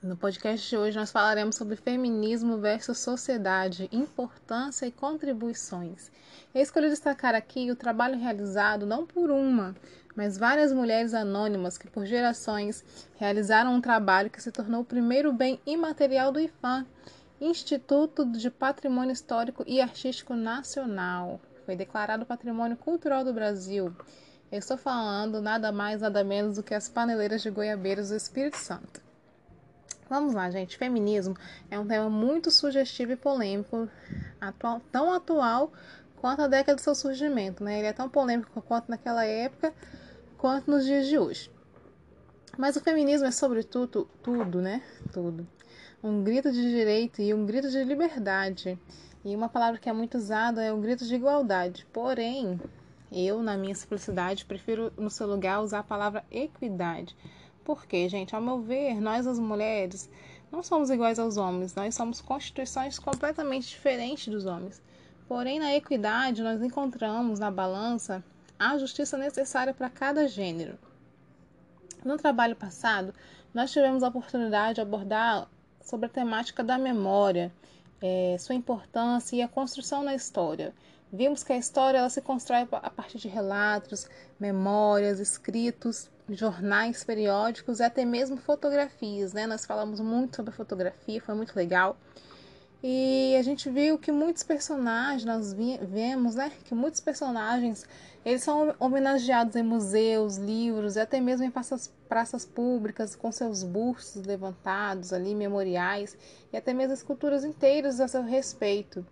no 0.00 0.16
podcast 0.16 0.68
de 0.68 0.76
hoje 0.76 0.96
nós 0.96 1.10
falaremos 1.10 1.56
sobre 1.56 1.74
feminismo 1.74 2.58
versus 2.58 2.98
sociedade, 2.98 3.88
importância 3.90 4.86
e 4.86 4.92
contribuições. 4.92 6.10
Eu 6.54 6.62
escolhi 6.62 6.88
destacar 6.88 7.34
aqui 7.34 7.70
o 7.70 7.76
trabalho 7.76 8.16
realizado 8.16 8.86
não 8.86 9.04
por 9.04 9.28
uma, 9.28 9.74
mas 10.14 10.38
várias 10.38 10.72
mulheres 10.72 11.14
anônimas 11.14 11.76
que 11.76 11.90
por 11.90 12.06
gerações 12.06 12.84
realizaram 13.16 13.74
um 13.74 13.80
trabalho 13.80 14.30
que 14.30 14.40
se 14.40 14.52
tornou 14.52 14.82
o 14.82 14.84
primeiro 14.84 15.32
bem 15.32 15.60
imaterial 15.66 16.30
do 16.30 16.38
IFAM, 16.38 16.86
Instituto 17.40 18.24
de 18.24 18.50
Patrimônio 18.50 19.12
Histórico 19.12 19.64
e 19.66 19.80
Artístico 19.80 20.34
Nacional. 20.34 21.40
Foi 21.66 21.74
declarado 21.74 22.24
Patrimônio 22.24 22.76
Cultural 22.76 23.24
do 23.24 23.32
Brasil. 23.32 23.92
Eu 24.50 24.60
estou 24.60 24.76
falando 24.76 25.42
nada 25.42 25.72
mais, 25.72 26.00
nada 26.00 26.22
menos 26.22 26.54
do 26.56 26.62
que 26.62 26.74
as 26.74 26.88
paneleiras 26.88 27.42
de 27.42 27.50
Goiabeiras 27.50 28.10
do 28.10 28.16
Espírito 28.16 28.56
Santo. 28.56 29.07
Vamos 30.08 30.32
lá, 30.32 30.50
gente. 30.50 30.78
Feminismo 30.78 31.36
é 31.70 31.78
um 31.78 31.86
tema 31.86 32.08
muito 32.08 32.50
sugestivo 32.50 33.12
e 33.12 33.16
polêmico, 33.16 33.86
atual, 34.40 34.80
tão 34.90 35.12
atual 35.12 35.70
quanto 36.16 36.40
a 36.40 36.46
década 36.46 36.76
do 36.76 36.80
seu 36.80 36.94
surgimento. 36.94 37.62
Né? 37.62 37.78
Ele 37.78 37.88
é 37.88 37.92
tão 37.92 38.08
polêmico 38.08 38.62
quanto 38.62 38.88
naquela 38.88 39.26
época, 39.26 39.74
quanto 40.38 40.70
nos 40.70 40.86
dias 40.86 41.06
de 41.06 41.18
hoje. 41.18 41.50
Mas 42.56 42.74
o 42.74 42.80
feminismo 42.80 43.26
é, 43.26 43.30
sobretudo, 43.30 44.08
tudo, 44.22 44.62
né? 44.62 44.82
Tudo. 45.12 45.46
Um 46.02 46.24
grito 46.24 46.50
de 46.50 46.62
direito 46.70 47.20
e 47.20 47.34
um 47.34 47.44
grito 47.44 47.70
de 47.70 47.84
liberdade. 47.84 48.78
E 49.22 49.36
uma 49.36 49.48
palavra 49.48 49.78
que 49.78 49.90
é 49.90 49.92
muito 49.92 50.16
usada 50.16 50.64
é 50.64 50.72
o 50.72 50.78
grito 50.78 51.04
de 51.04 51.14
igualdade. 51.14 51.86
Porém, 51.92 52.58
eu, 53.12 53.42
na 53.42 53.58
minha 53.58 53.74
simplicidade, 53.74 54.46
prefiro, 54.46 54.90
no 54.96 55.10
seu 55.10 55.26
lugar, 55.26 55.60
usar 55.60 55.80
a 55.80 55.84
palavra 55.84 56.24
equidade 56.30 57.14
porque, 57.68 58.08
gente, 58.08 58.34
ao 58.34 58.40
meu 58.40 58.62
ver, 58.62 58.98
nós 58.98 59.26
as 59.26 59.38
mulheres 59.38 60.08
não 60.50 60.62
somos 60.62 60.88
iguais 60.88 61.18
aos 61.18 61.36
homens, 61.36 61.74
nós 61.74 61.94
somos 61.94 62.18
constituições 62.18 62.98
completamente 62.98 63.68
diferentes 63.68 64.28
dos 64.28 64.46
homens. 64.46 64.80
Porém, 65.28 65.60
na 65.60 65.74
equidade, 65.74 66.42
nós 66.42 66.62
encontramos 66.62 67.38
na 67.38 67.50
balança 67.50 68.24
a 68.58 68.78
justiça 68.78 69.18
necessária 69.18 69.74
para 69.74 69.90
cada 69.90 70.26
gênero. 70.26 70.78
No 72.02 72.16
trabalho 72.16 72.56
passado, 72.56 73.12
nós 73.52 73.70
tivemos 73.70 74.02
a 74.02 74.08
oportunidade 74.08 74.76
de 74.76 74.80
abordar 74.80 75.46
sobre 75.82 76.06
a 76.06 76.08
temática 76.08 76.64
da 76.64 76.78
memória, 76.78 77.52
é, 78.00 78.34
sua 78.40 78.54
importância 78.54 79.36
e 79.36 79.42
a 79.42 79.48
construção 79.48 80.02
na 80.02 80.14
história. 80.14 80.72
Vimos 81.12 81.44
que 81.44 81.52
a 81.52 81.58
história 81.58 81.98
ela 81.98 82.08
se 82.08 82.22
constrói 82.22 82.66
a 82.72 82.88
partir 82.88 83.18
de 83.18 83.28
relatos, 83.28 84.08
memórias, 84.40 85.20
escritos 85.20 86.08
jornais, 86.30 87.04
periódicos 87.04 87.80
até 87.80 88.04
mesmo 88.04 88.36
fotografias, 88.36 89.32
né? 89.32 89.46
Nós 89.46 89.64
falamos 89.64 90.00
muito 90.00 90.36
sobre 90.36 90.52
fotografia, 90.52 91.20
foi 91.20 91.34
muito 91.34 91.54
legal. 91.54 91.96
E 92.82 93.34
a 93.36 93.42
gente 93.42 93.68
viu 93.68 93.98
que 93.98 94.12
muitos 94.12 94.44
personagens, 94.44 95.24
nós 95.24 95.52
vemos, 95.52 96.36
né, 96.36 96.52
que 96.64 96.76
muitos 96.76 97.00
personagens, 97.00 97.84
eles 98.24 98.42
são 98.42 98.72
homenageados 98.78 99.56
em 99.56 99.64
museus, 99.64 100.36
livros 100.36 100.94
e 100.94 101.00
até 101.00 101.20
mesmo 101.20 101.44
em 101.44 101.50
praças, 101.50 101.92
praças 102.08 102.44
públicas 102.44 103.16
com 103.16 103.32
seus 103.32 103.64
bustos 103.64 104.24
levantados 104.24 105.12
ali, 105.12 105.34
memoriais 105.34 106.16
e 106.52 106.56
até 106.56 106.72
mesmo 106.72 106.94
esculturas 106.94 107.44
inteiras 107.44 107.98
a 107.98 108.06
seu 108.06 108.22
respeito. 108.22 109.04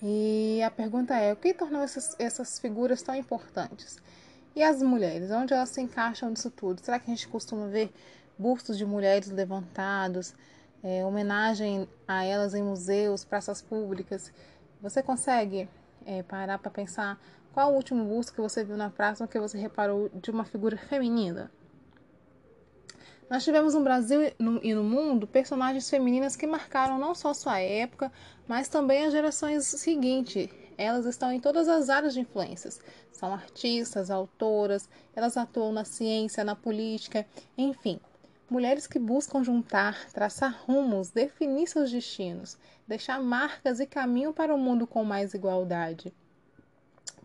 E 0.00 0.62
a 0.62 0.70
pergunta 0.70 1.14
é: 1.16 1.32
o 1.32 1.36
que 1.36 1.52
tornou 1.52 1.82
essas, 1.82 2.14
essas 2.18 2.60
figuras 2.60 3.02
tão 3.02 3.14
importantes? 3.14 3.98
E 4.54 4.62
as 4.62 4.82
mulheres? 4.82 5.30
Onde 5.30 5.54
elas 5.54 5.68
se 5.68 5.80
encaixam 5.80 6.30
nisso 6.30 6.50
tudo? 6.50 6.80
Será 6.80 6.98
que 6.98 7.10
a 7.10 7.14
gente 7.14 7.28
costuma 7.28 7.68
ver 7.68 7.92
bustos 8.38 8.76
de 8.76 8.84
mulheres 8.84 9.30
levantados, 9.30 10.34
é, 10.82 11.04
homenagem 11.04 11.88
a 12.06 12.24
elas 12.24 12.54
em 12.54 12.62
museus, 12.62 13.24
praças 13.24 13.62
públicas? 13.62 14.32
Você 14.82 15.02
consegue 15.02 15.68
é, 16.04 16.22
parar 16.22 16.58
para 16.58 16.70
pensar 16.70 17.20
qual 17.52 17.72
o 17.72 17.76
último 17.76 18.04
busto 18.04 18.32
que 18.32 18.40
você 18.40 18.64
viu 18.64 18.76
na 18.76 18.90
praça 18.90 19.26
que 19.26 19.38
você 19.38 19.58
reparou 19.58 20.08
de 20.14 20.30
uma 20.30 20.44
figura 20.44 20.76
feminina? 20.76 21.50
Nós 23.28 23.44
tivemos 23.44 23.74
no 23.74 23.84
Brasil 23.84 24.20
e 24.62 24.74
no 24.74 24.82
mundo 24.82 25.24
personagens 25.24 25.88
femininas 25.88 26.34
que 26.34 26.48
marcaram 26.48 26.98
não 26.98 27.14
só 27.14 27.32
sua 27.32 27.60
época, 27.60 28.10
mas 28.48 28.68
também 28.68 29.04
as 29.04 29.12
gerações 29.12 29.64
seguintes. 29.66 30.48
Elas 30.80 31.04
estão 31.04 31.30
em 31.30 31.38
todas 31.38 31.68
as 31.68 31.90
áreas 31.90 32.14
de 32.14 32.20
influências. 32.20 32.80
São 33.12 33.34
artistas, 33.34 34.10
autoras, 34.10 34.88
elas 35.14 35.36
atuam 35.36 35.72
na 35.72 35.84
ciência, 35.84 36.42
na 36.42 36.56
política, 36.56 37.26
enfim. 37.56 38.00
Mulheres 38.48 38.86
que 38.86 38.98
buscam 38.98 39.44
juntar, 39.44 40.10
traçar 40.10 40.58
rumos, 40.66 41.10
definir 41.10 41.66
seus 41.66 41.90
destinos, 41.90 42.56
deixar 42.88 43.20
marcas 43.20 43.78
e 43.78 43.84
caminho 43.86 44.32
para 44.32 44.54
um 44.54 44.58
mundo 44.58 44.86
com 44.86 45.04
mais 45.04 45.34
igualdade. 45.34 46.14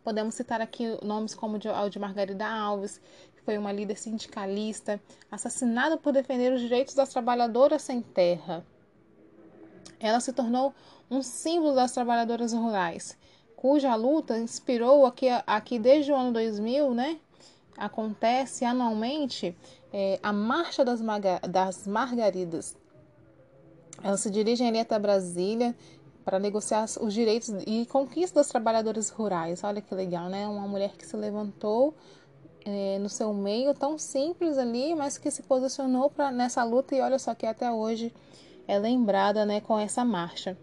Podemos 0.03 0.35
citar 0.35 0.59
aqui 0.59 0.99
nomes 1.01 1.33
como 1.33 1.55
o 1.55 1.89
de 1.89 1.97
Margarida 1.97 2.45
Alves, 2.45 2.99
foi 3.45 3.57
uma 3.57 3.71
líder 3.71 3.95
sindicalista 3.95 5.01
assassinada 5.31 5.95
por 5.95 6.11
defender 6.11 6.51
os 6.51 6.59
direitos 6.59 6.93
das 6.93 7.07
trabalhadoras 7.07 7.83
sem 7.83 8.01
terra. 8.01 8.65
Ela 9.97 10.19
se 10.19 10.33
tornou 10.33 10.75
um 11.09 11.21
símbolo 11.21 11.73
das 11.73 11.93
trabalhadoras 11.93 12.51
rurais, 12.51 13.17
cuja 13.55 13.95
luta 13.95 14.37
inspirou 14.37 15.05
aqui, 15.05 15.27
aqui 15.45 15.79
desde 15.79 16.11
o 16.11 16.15
ano 16.15 16.33
2000, 16.33 16.93
né? 16.93 17.19
Acontece 17.77 18.63
anualmente 18.63 19.55
é, 19.91 20.19
a 20.23 20.31
Marcha 20.31 20.83
das, 20.85 21.01
das 21.49 21.87
Margaridas. 21.87 22.77
Elas 24.03 24.19
se 24.19 24.29
dirigem 24.29 24.67
ali 24.67 24.79
até 24.79 24.97
Brasília 24.99 25.75
para 26.23 26.39
negociar 26.39 26.85
os 26.99 27.13
direitos 27.13 27.49
e 27.67 27.85
conquistas 27.85 28.33
das 28.33 28.47
trabalhadoras 28.47 29.09
rurais. 29.09 29.63
Olha 29.63 29.81
que 29.81 29.93
legal, 29.93 30.29
né? 30.29 30.47
Uma 30.47 30.67
mulher 30.67 30.95
que 30.97 31.05
se 31.05 31.15
levantou 31.15 31.93
é, 32.65 32.97
no 32.99 33.07
seu 33.07 33.33
meio, 33.33 33.73
tão 33.73 33.97
simples 33.97 34.57
ali, 34.57 34.95
mas 34.95 35.17
que 35.17 35.29
se 35.29 35.43
posicionou 35.43 36.09
pra, 36.09 36.31
nessa 36.31 36.63
luta 36.63 36.95
e 36.95 37.01
olha 37.01 37.19
só 37.19 37.35
que 37.35 37.45
até 37.45 37.71
hoje 37.71 38.11
é 38.67 38.79
lembrada 38.79 39.45
né, 39.45 39.61
com 39.61 39.77
essa 39.77 40.03
marcha. 40.03 40.57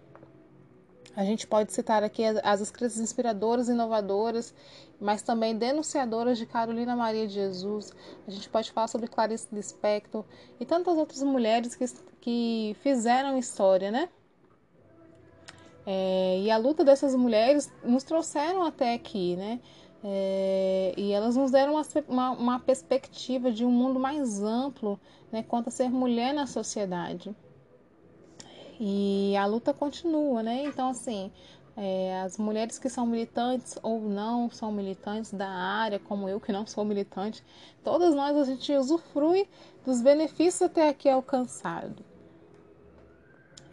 A 1.14 1.24
gente 1.24 1.46
pode 1.46 1.72
citar 1.72 2.02
aqui 2.02 2.22
as 2.42 2.60
escritas 2.60 2.98
inspiradoras 2.98 3.68
inovadoras, 3.68 4.54
mas 4.98 5.22
também 5.22 5.56
denunciadoras 5.56 6.38
de 6.38 6.46
Carolina 6.46 6.96
Maria 6.96 7.26
de 7.26 7.34
Jesus. 7.34 7.92
A 8.26 8.30
gente 8.30 8.48
pode 8.48 8.72
falar 8.72 8.88
sobre 8.88 9.08
Clarice 9.08 9.48
Lispector 9.52 10.24
e 10.58 10.64
tantas 10.64 10.96
outras 10.96 11.22
mulheres 11.22 11.74
que, 11.74 11.84
que 12.20 12.76
fizeram 12.80 13.36
história, 13.36 13.90
né? 13.90 14.08
É, 15.84 16.38
e 16.38 16.50
a 16.50 16.56
luta 16.56 16.84
dessas 16.84 17.14
mulheres 17.14 17.70
nos 17.84 18.04
trouxeram 18.04 18.62
até 18.62 18.94
aqui, 18.94 19.36
né? 19.36 19.60
É, 20.04 20.94
e 20.96 21.12
elas 21.12 21.36
nos 21.36 21.50
deram 21.50 21.74
uma, 21.74 21.82
uma, 22.08 22.30
uma, 22.30 22.60
perspectiva 22.60 23.52
de 23.52 23.64
um 23.64 23.70
mundo 23.70 24.00
mais 24.00 24.42
amplo 24.42 24.98
né, 25.30 25.44
quanto 25.44 25.68
a 25.68 25.70
ser 25.70 25.88
mulher 25.90 26.34
na 26.34 26.46
sociedade. 26.46 27.34
E 28.84 29.36
a 29.36 29.46
luta 29.46 29.72
continua, 29.72 30.42
né? 30.42 30.64
Então, 30.64 30.88
assim, 30.88 31.30
é, 31.76 32.20
as 32.20 32.36
mulheres 32.36 32.80
que 32.80 32.88
são 32.88 33.06
militantes 33.06 33.78
ou 33.80 34.00
não 34.00 34.50
são 34.50 34.72
militantes 34.72 35.32
da 35.32 35.48
área, 35.48 36.00
como 36.00 36.28
eu 36.28 36.40
que 36.40 36.50
não 36.50 36.66
sou 36.66 36.84
militante, 36.84 37.44
todas 37.84 38.12
nós 38.12 38.36
a 38.36 38.44
gente 38.44 38.72
usufrui 38.72 39.48
dos 39.86 40.02
benefícios 40.02 40.62
até 40.62 40.88
aqui 40.88 41.08
alcançado. 41.08 42.04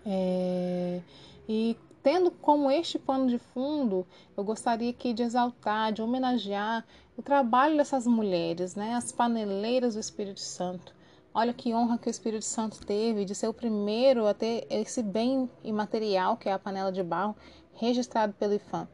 É, 0.06 1.02
e 1.48 1.76
Tendo 2.02 2.32
como 2.32 2.72
este 2.72 2.98
pano 2.98 3.28
de 3.28 3.38
fundo, 3.38 4.08
eu 4.38 4.43
gostaria 4.43 4.89
aqui 4.89 5.12
de 5.12 5.22
exaltar, 5.22 5.91
de 5.91 6.02
homenagear 6.02 6.86
o 7.17 7.22
trabalho 7.22 7.76
dessas 7.76 8.08
mulheres, 8.08 8.74
né, 8.74 8.93
as 8.93 9.12
paneleiras 9.12 9.95
do 9.95 10.00
Espírito 10.00 10.39
Santo. 10.39 10.95
Olha 11.39 11.54
que 11.54 11.73
honra 11.73 11.97
que 11.97 12.10
o 12.10 12.12
Espírito 12.12 12.43
Santo 12.43 12.86
teve 12.86 13.23
de 13.23 13.34
ser 13.34 13.47
o 13.47 13.54
primeiro 13.54 14.28
a 14.28 14.34
ter 14.34 14.67
esse 14.69 15.02
bem 15.02 15.49
imaterial, 15.63 16.36
que 16.36 16.49
é 16.49 16.52
a 16.52 16.60
panela 16.60 16.91
de 16.91 17.02
barro, 17.02 17.34
registrado 17.75 18.34
pelo 18.34 18.56
IFAM. 18.56 18.86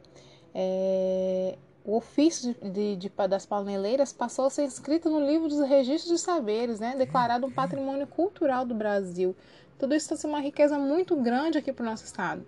É, 0.53 1.57
o 1.83 1.97
ofício 1.97 2.53
de, 2.53 2.69
de, 2.69 2.95
de, 2.97 3.09
das 3.27 3.47
paneleiras 3.47 4.13
passou 4.13 4.45
a 4.45 4.51
ser 4.51 4.63
inscrito 4.65 5.09
no 5.09 5.25
livro 5.25 5.49
dos 5.49 5.59
registros 5.67 6.11
de 6.11 6.19
saberes, 6.19 6.79
né, 6.79 6.95
declarado 6.95 7.47
um 7.47 7.51
patrimônio 7.51 8.05
cultural 8.05 8.63
do 8.63 8.75
Brasil. 8.75 9.35
Tudo 9.79 9.95
isso 9.95 10.15
sendo 10.15 10.29
uma 10.29 10.39
riqueza 10.39 10.77
muito 10.77 11.15
grande 11.15 11.57
aqui 11.57 11.73
para 11.73 11.81
o 11.81 11.89
nosso 11.89 12.05
estado. 12.05 12.45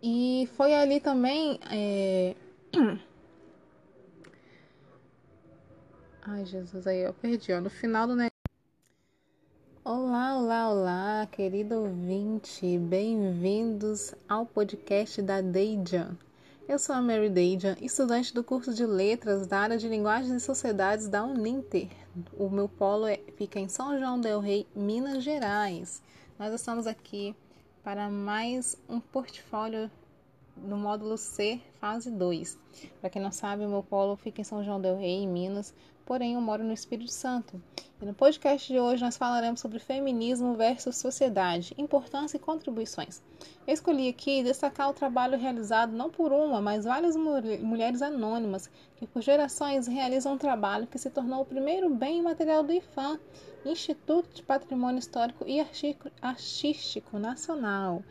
E 0.00 0.48
foi 0.56 0.72
ali 0.72 1.00
também. 1.00 1.58
É... 1.68 2.36
Ai, 6.24 6.44
Jesus, 6.46 6.86
aí 6.86 7.00
eu 7.00 7.12
perdi, 7.12 7.52
ó. 7.52 7.60
No 7.60 7.68
final 7.68 8.06
do 8.06 8.14
negócio. 8.14 8.30
Olá, 9.84 10.38
olá, 10.38 10.70
olá, 10.70 11.28
querido 11.32 11.74
ouvinte. 11.74 12.78
Bem-vindos 12.78 14.14
ao 14.28 14.46
podcast 14.46 15.20
da 15.20 15.40
Deijan. 15.40 16.16
Eu 16.68 16.78
sou 16.78 16.94
a 16.94 17.02
Mary 17.02 17.28
Deijan, 17.28 17.76
estudante 17.80 18.32
do 18.32 18.44
curso 18.44 18.72
de 18.72 18.86
Letras 18.86 19.48
da 19.48 19.58
área 19.58 19.76
de 19.76 19.88
Linguagens 19.88 20.30
e 20.30 20.46
Sociedades 20.46 21.08
da 21.08 21.24
Uninter. 21.24 21.88
O 22.38 22.48
meu 22.48 22.68
polo 22.68 23.08
é, 23.08 23.18
fica 23.36 23.58
em 23.58 23.68
São 23.68 23.98
João 23.98 24.20
del 24.20 24.38
Rei, 24.38 24.64
Minas 24.76 25.24
Gerais. 25.24 26.00
Nós 26.38 26.54
estamos 26.54 26.86
aqui 26.86 27.34
para 27.82 28.08
mais 28.08 28.76
um 28.88 29.00
portfólio 29.00 29.90
no 30.62 30.76
módulo 30.76 31.16
C, 31.16 31.60
fase 31.80 32.10
2. 32.10 32.58
Para 33.00 33.10
quem 33.10 33.20
não 33.20 33.32
sabe, 33.32 33.66
meu 33.66 33.82
polo 33.82 34.16
fica 34.16 34.40
em 34.40 34.44
São 34.44 34.64
João 34.64 34.80
del 34.80 34.96
Rei, 34.96 35.22
em 35.22 35.28
Minas, 35.28 35.74
porém 36.06 36.34
eu 36.34 36.40
moro 36.40 36.64
no 36.64 36.72
Espírito 36.72 37.10
Santo. 37.10 37.60
E 38.00 38.04
no 38.04 38.14
podcast 38.14 38.72
de 38.72 38.80
hoje 38.80 39.02
nós 39.02 39.16
falaremos 39.16 39.60
sobre 39.60 39.78
feminismo 39.78 40.54
versus 40.54 40.96
sociedade, 40.96 41.74
importância 41.78 42.36
e 42.36 42.40
contribuições. 42.40 43.22
Eu 43.66 43.72
escolhi 43.72 44.08
aqui 44.08 44.42
destacar 44.42 44.90
o 44.90 44.94
trabalho 44.94 45.38
realizado 45.38 45.92
não 45.92 46.10
por 46.10 46.32
uma, 46.32 46.60
mas 46.60 46.84
várias 46.84 47.14
mulheres 47.14 48.02
anônimas 48.02 48.68
que 48.96 49.06
por 49.06 49.22
gerações 49.22 49.86
realizam 49.86 50.32
um 50.32 50.38
trabalho 50.38 50.86
que 50.86 50.98
se 50.98 51.10
tornou 51.10 51.42
o 51.42 51.46
primeiro 51.46 51.88
bem 51.90 52.18
imaterial 52.18 52.64
do 52.64 52.72
IFAM, 52.72 53.20
Instituto 53.64 54.34
de 54.34 54.42
Patrimônio 54.42 54.98
Histórico 54.98 55.44
e 55.46 55.64
Artístico 56.20 57.18
Nacional. 57.18 58.02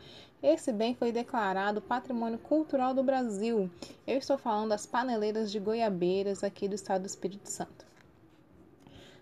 Esse 0.42 0.72
bem 0.72 0.92
foi 0.92 1.12
declarado 1.12 1.80
Patrimônio 1.80 2.36
Cultural 2.36 2.92
do 2.92 3.04
Brasil. 3.04 3.70
Eu 4.04 4.18
estou 4.18 4.36
falando 4.36 4.70
das 4.70 4.84
paneleiras 4.84 5.52
de 5.52 5.60
Goiabeiras 5.60 6.42
aqui 6.42 6.66
do 6.66 6.74
estado 6.74 7.02
do 7.02 7.06
Espírito 7.06 7.48
Santo. 7.48 7.86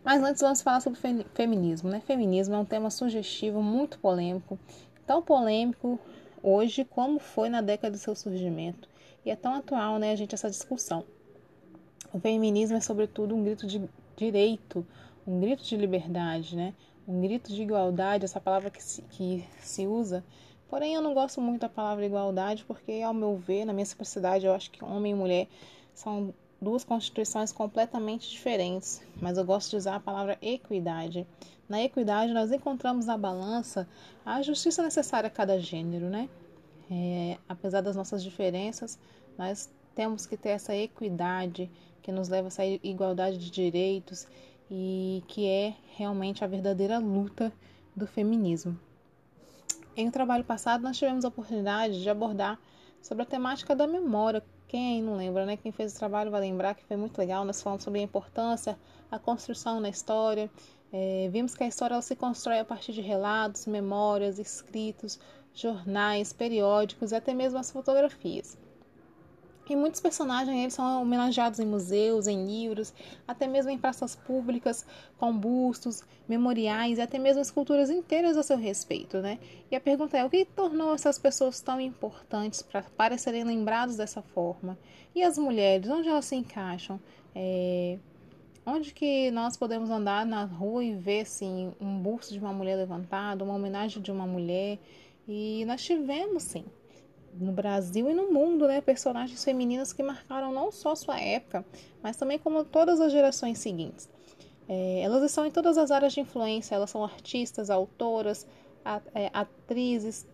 Mas 0.02 0.22
antes 0.22 0.40
vamos 0.40 0.62
falar 0.62 0.80
sobre 0.80 0.98
feminismo, 1.34 1.90
né? 1.90 2.00
Feminismo 2.00 2.54
é 2.54 2.58
um 2.58 2.64
tema 2.64 2.88
sugestivo, 2.88 3.62
muito 3.62 3.98
polêmico, 3.98 4.58
tão 5.06 5.20
polêmico 5.20 6.00
hoje 6.42 6.86
como 6.86 7.18
foi 7.18 7.50
na 7.50 7.60
década 7.60 7.92
do 7.92 7.98
seu 7.98 8.14
surgimento. 8.14 8.88
E 9.22 9.30
é 9.30 9.36
tão 9.36 9.54
atual, 9.54 9.98
né, 9.98 10.16
gente, 10.16 10.34
essa 10.34 10.48
discussão. 10.48 11.04
O 12.14 12.18
feminismo 12.18 12.78
é, 12.78 12.80
sobretudo, 12.80 13.36
um 13.36 13.44
grito 13.44 13.66
de 13.66 13.86
direito, 14.16 14.86
um 15.26 15.38
grito 15.38 15.64
de 15.64 15.76
liberdade, 15.76 16.56
né? 16.56 16.72
Um 17.06 17.20
grito 17.20 17.52
de 17.52 17.60
igualdade, 17.60 18.24
essa 18.24 18.40
palavra 18.40 18.70
que 18.70 18.82
se, 18.82 19.02
que 19.02 19.46
se 19.60 19.86
usa 19.86 20.24
Porém, 20.70 20.94
eu 20.94 21.02
não 21.02 21.12
gosto 21.12 21.40
muito 21.40 21.62
da 21.62 21.68
palavra 21.68 22.06
igualdade, 22.06 22.64
porque, 22.64 23.02
ao 23.02 23.12
meu 23.12 23.36
ver, 23.36 23.64
na 23.64 23.72
minha 23.72 23.84
simplicidade, 23.84 24.46
eu 24.46 24.54
acho 24.54 24.70
que 24.70 24.84
homem 24.84 25.10
e 25.10 25.14
mulher 25.16 25.48
são 25.92 26.32
duas 26.62 26.84
constituições 26.84 27.50
completamente 27.50 28.30
diferentes, 28.30 29.02
mas 29.20 29.36
eu 29.36 29.44
gosto 29.44 29.70
de 29.70 29.76
usar 29.76 29.96
a 29.96 30.00
palavra 30.00 30.38
equidade. 30.40 31.26
Na 31.68 31.82
equidade, 31.82 32.32
nós 32.32 32.52
encontramos 32.52 33.06
na 33.06 33.18
balança 33.18 33.88
a 34.24 34.40
justiça 34.42 34.80
necessária 34.80 35.26
a 35.26 35.30
cada 35.30 35.58
gênero, 35.58 36.08
né? 36.08 36.28
É, 36.88 37.36
apesar 37.48 37.80
das 37.80 37.96
nossas 37.96 38.22
diferenças, 38.22 38.96
nós 39.36 39.68
temos 39.92 40.24
que 40.24 40.36
ter 40.36 40.50
essa 40.50 40.74
equidade 40.74 41.68
que 42.00 42.12
nos 42.12 42.28
leva 42.28 42.46
a 42.46 42.48
essa 42.48 42.64
igualdade 42.64 43.38
de 43.38 43.50
direitos 43.50 44.28
e 44.70 45.24
que 45.26 45.48
é 45.48 45.74
realmente 45.96 46.44
a 46.44 46.46
verdadeira 46.46 46.98
luta 46.98 47.52
do 47.96 48.06
feminismo. 48.06 48.78
Em 49.96 50.08
um 50.08 50.10
trabalho 50.10 50.44
passado, 50.44 50.82
nós 50.82 50.96
tivemos 50.96 51.24
a 51.24 51.28
oportunidade 51.28 52.00
de 52.00 52.08
abordar 52.08 52.58
sobre 53.02 53.22
a 53.22 53.26
temática 53.26 53.74
da 53.74 53.86
memória. 53.86 54.42
Quem 54.68 55.02
não 55.02 55.16
lembra, 55.16 55.44
né? 55.44 55.56
Quem 55.56 55.72
fez 55.72 55.94
o 55.94 55.98
trabalho 55.98 56.30
vai 56.30 56.40
lembrar 56.40 56.74
que 56.74 56.84
foi 56.84 56.96
muito 56.96 57.18
legal. 57.18 57.44
Nós 57.44 57.60
falamos 57.60 57.82
sobre 57.82 57.98
a 57.98 58.02
importância, 58.02 58.78
a 59.10 59.18
construção 59.18 59.80
na 59.80 59.88
história. 59.88 60.48
É, 60.92 61.28
vimos 61.32 61.54
que 61.54 61.64
a 61.64 61.66
história 61.66 62.00
se 62.02 62.14
constrói 62.14 62.60
a 62.60 62.64
partir 62.64 62.92
de 62.92 63.00
relatos, 63.00 63.66
memórias, 63.66 64.38
escritos, 64.38 65.18
jornais, 65.52 66.32
periódicos 66.32 67.10
e 67.12 67.16
até 67.16 67.34
mesmo 67.34 67.58
as 67.58 67.70
fotografias. 67.70 68.56
E 69.70 69.76
muitos 69.76 70.00
personagens 70.00 70.58
eles 70.58 70.74
são 70.74 71.00
homenageados 71.00 71.60
em 71.60 71.64
museus, 71.64 72.26
em 72.26 72.44
livros, 72.44 72.92
até 73.26 73.46
mesmo 73.46 73.70
em 73.70 73.78
praças 73.78 74.16
públicas, 74.16 74.84
com 75.16 75.32
bustos, 75.32 76.02
memoriais 76.28 76.98
e 76.98 77.00
até 77.00 77.20
mesmo 77.20 77.40
esculturas 77.40 77.88
inteiras 77.88 78.36
a 78.36 78.42
seu 78.42 78.56
respeito, 78.56 79.18
né? 79.18 79.38
E 79.70 79.76
a 79.76 79.80
pergunta 79.80 80.18
é: 80.18 80.24
o 80.24 80.28
que 80.28 80.44
tornou 80.44 80.92
essas 80.92 81.20
pessoas 81.20 81.60
tão 81.60 81.80
importantes 81.80 82.62
para, 82.62 82.82
para 82.82 83.16
serem 83.16 83.44
lembrados 83.44 83.96
dessa 83.96 84.20
forma? 84.20 84.76
E 85.14 85.22
as 85.22 85.38
mulheres, 85.38 85.88
onde 85.88 86.08
elas 86.08 86.24
se 86.24 86.34
encaixam? 86.34 86.98
É, 87.32 87.96
onde 88.66 88.92
que 88.92 89.30
nós 89.30 89.56
podemos 89.56 89.88
andar 89.88 90.26
na 90.26 90.46
rua 90.46 90.82
e 90.82 90.96
ver 90.96 91.20
assim 91.20 91.72
um 91.80 91.96
busto 91.96 92.32
de 92.32 92.40
uma 92.40 92.52
mulher 92.52 92.74
levantado, 92.74 93.44
uma 93.44 93.54
homenagem 93.54 94.02
de 94.02 94.10
uma 94.10 94.26
mulher? 94.26 94.80
E 95.28 95.64
nós 95.64 95.80
tivemos 95.80 96.42
sim 96.42 96.64
no 97.34 97.52
Brasil 97.52 98.08
e 98.10 98.14
no 98.14 98.32
mundo, 98.32 98.66
né, 98.66 98.80
personagens 98.80 99.42
femininas 99.42 99.92
que 99.92 100.02
marcaram 100.02 100.52
não 100.52 100.70
só 100.70 100.94
sua 100.94 101.20
época, 101.20 101.64
mas 102.02 102.16
também 102.16 102.38
como 102.38 102.64
todas 102.64 103.00
as 103.00 103.12
gerações 103.12 103.58
seguintes. 103.58 104.08
É, 104.68 105.00
elas 105.00 105.22
estão 105.24 105.44
em 105.44 105.50
todas 105.50 105.76
as 105.76 105.90
áreas 105.90 106.12
de 106.12 106.20
influência, 106.20 106.74
elas 106.74 106.90
são 106.90 107.04
artistas, 107.04 107.70
autoras, 107.70 108.46
é, 109.14 109.30
atrizes, 109.32 110.26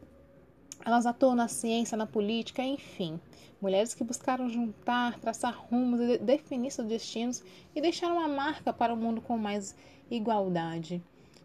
elas 0.85 1.07
atuam 1.07 1.35
na 1.35 1.49
ciência, 1.49 1.97
na 1.97 2.07
política, 2.07 2.63
enfim. 2.63 3.19
Mulheres 3.61 3.95
que 3.95 4.05
buscaram 4.05 4.49
juntar, 4.49 5.19
traçar 5.19 5.59
rumos, 5.71 6.19
definir 6.21 6.71
seus 6.71 6.87
destinos 6.87 7.43
e 7.75 7.81
deixar 7.81 8.13
uma 8.13 8.29
marca 8.29 8.73
para 8.73 8.93
o 8.93 8.97
um 8.97 9.01
mundo 9.01 9.21
com 9.21 9.39
mais 9.39 9.75
igualdade. 10.11 11.03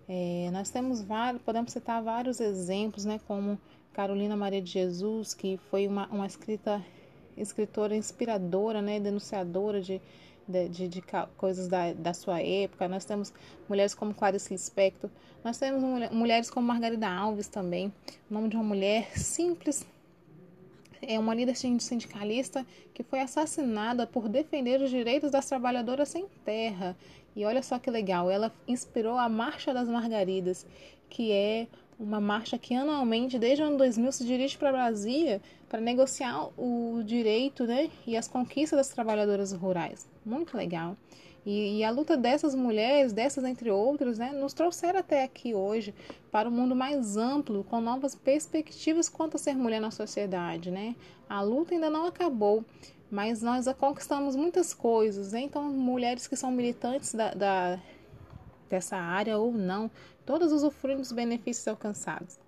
É, 0.07 0.49
nós 0.51 0.69
temos 0.69 1.01
vários, 1.01 1.41
podemos 1.41 1.71
citar 1.71 2.03
vários 2.03 2.41
exemplos, 2.41 3.05
né, 3.05 3.19
como 3.25 3.57
Carolina 3.93 4.35
Maria 4.35 4.61
de 4.61 4.71
Jesus, 4.71 5.33
que 5.33 5.59
foi 5.69 5.87
uma, 5.87 6.07
uma 6.07 6.25
escrita, 6.25 6.83
escritora 7.35 7.95
inspiradora, 7.95 8.81
né, 8.81 8.99
denunciadora 8.99 9.81
de, 9.81 10.01
de, 10.47 10.69
de, 10.69 10.87
de 10.87 11.03
coisas 11.37 11.67
da, 11.67 11.93
da 11.93 12.13
sua 12.13 12.41
época. 12.41 12.87
Nós 12.87 13.05
temos 13.05 13.33
mulheres 13.67 13.93
como 13.93 14.13
Clarice 14.13 14.53
Lispector, 14.53 15.09
nós 15.43 15.57
temos 15.57 15.81
mulheres 16.11 16.49
como 16.49 16.67
Margarida 16.67 17.09
Alves 17.09 17.47
também, 17.47 17.91
o 18.29 18.33
nome 18.33 18.49
de 18.49 18.55
uma 18.55 18.63
mulher 18.63 19.17
simples, 19.17 19.85
é 21.01 21.17
uma 21.17 21.33
líder 21.33 21.55
sindicalista 21.55 22.65
que 22.93 23.01
foi 23.01 23.19
assassinada 23.21 24.05
por 24.05 24.29
defender 24.29 24.81
os 24.81 24.89
direitos 24.89 25.31
das 25.31 25.47
trabalhadoras 25.47 26.09
sem 26.09 26.27
terra. 26.45 26.95
E 27.35 27.43
olha 27.43 27.63
só 27.63 27.79
que 27.79 27.89
legal, 27.89 28.29
ela 28.29 28.53
inspirou 28.67 29.17
a 29.17 29.27
Marcha 29.27 29.73
das 29.73 29.87
Margaridas, 29.87 30.65
que 31.09 31.31
é 31.31 31.67
uma 31.99 32.19
marcha 32.19 32.57
que 32.57 32.73
anualmente, 32.73 33.37
desde 33.37 33.63
o 33.63 33.67
ano 33.67 33.77
2000, 33.77 34.11
se 34.11 34.25
dirige 34.25 34.57
para 34.57 34.71
Brasília 34.71 35.41
para 35.69 35.79
negociar 35.79 36.49
o 36.57 37.01
direito 37.03 37.65
né, 37.65 37.89
e 38.05 38.17
as 38.17 38.27
conquistas 38.27 38.77
das 38.77 38.89
trabalhadoras 38.89 39.51
rurais. 39.51 40.07
Muito 40.25 40.57
legal. 40.57 40.97
E, 41.45 41.79
e, 41.79 41.83
a 41.83 41.89
luta 41.89 42.15
dessas 42.15 42.53
mulheres, 42.53 43.13
dessas 43.13 43.43
entre 43.43 43.71
outras, 43.71 44.19
né, 44.19 44.31
nos 44.31 44.53
trouxeram 44.53 44.99
até 44.99 45.23
aqui 45.23 45.53
hoje 45.55 45.93
para 46.31 46.47
um 46.47 46.51
mundo 46.51 46.75
mais 46.75 47.17
amplo, 47.17 47.63
com 47.63 47.81
novas 47.81 48.13
perspectivas 48.13 49.09
quanto 49.09 49.35
a 49.35 49.39
ser 49.39 49.55
mulher 49.55 49.81
na 49.81 49.89
sociedade. 49.89 50.69
Né? 50.69 50.95
A 51.27 51.41
luta 51.41 51.73
ainda 51.73 51.89
não 51.89 52.05
acabou, 52.05 52.63
mas 53.09 53.41
nós 53.41 53.65
conquistamos 53.73 54.35
muitas 54.35 54.73
coisas. 54.73 55.31
Né? 55.31 55.41
Então, 55.41 55.63
mulheres 55.63 56.27
que 56.27 56.35
são 56.35 56.51
militantes 56.51 57.15
da, 57.15 57.33
da 57.33 57.79
dessa 58.71 58.97
área 58.97 59.37
ou 59.37 59.51
não, 59.51 59.91
todos 60.25 60.51
usufruem 60.51 60.97
dos 60.97 61.11
benefícios 61.11 61.67
alcançados. 61.67 62.39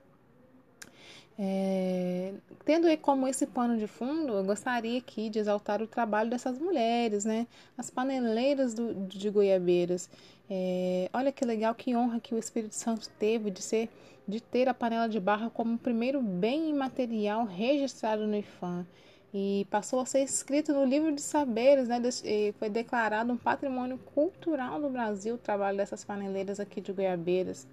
É, 1.38 2.34
tendo 2.64 2.96
como 3.00 3.28
esse 3.28 3.48
pano 3.48 3.78
de 3.78 3.88
fundo, 3.88 4.34
eu 4.34 4.44
gostaria 4.44 5.00
aqui 5.00 5.30
de 5.30 5.40
exaltar 5.40 5.82
o 5.82 5.88
trabalho 5.88 6.30
dessas 6.30 6.60
mulheres, 6.60 7.26
né? 7.26 7.48
As 7.78 7.90
paneleiras 7.90 8.74
do, 8.74 8.94
de 9.08 9.30
Goiabeiras. 9.30 10.10
É, 10.50 11.10
olha 11.12 11.32
que 11.32 11.44
legal, 11.44 11.74
que 11.74 11.96
honra 11.96 12.20
que 12.20 12.36
o 12.36 12.38
Espírito 12.38 12.76
Santo 12.76 13.10
teve 13.18 13.50
de 13.50 13.62
ser, 13.62 13.90
de 14.28 14.42
ter 14.42 14.70
a 14.70 14.74
panela 14.74 15.10
de 15.10 15.20
barro 15.20 15.50
como 15.50 15.76
o 15.76 15.80
primeiro 15.80 16.22
bem 16.22 16.70
imaterial 16.70 17.46
registrado 17.46 18.28
no 18.28 18.36
IFAM 18.36 18.86
e 19.34 19.66
passou 19.70 20.00
a 20.00 20.06
ser 20.06 20.22
escrito 20.22 20.72
no 20.74 20.86
livro 20.86 21.12
de 21.12 21.22
saberes, 21.22 21.88
né? 21.88 22.00
E 22.24 22.54
foi 22.60 22.70
declarado 22.70 23.34
um 23.34 23.38
patrimônio 23.38 23.98
cultural 24.14 24.80
do 24.80 24.90
Brasil 24.90 25.36
o 25.36 25.38
trabalho 25.38 25.78
dessas 25.78 26.04
paneleiras 26.04 26.60
aqui 26.60 26.80
de 26.80 26.94
Goiabeiras. 26.94 27.68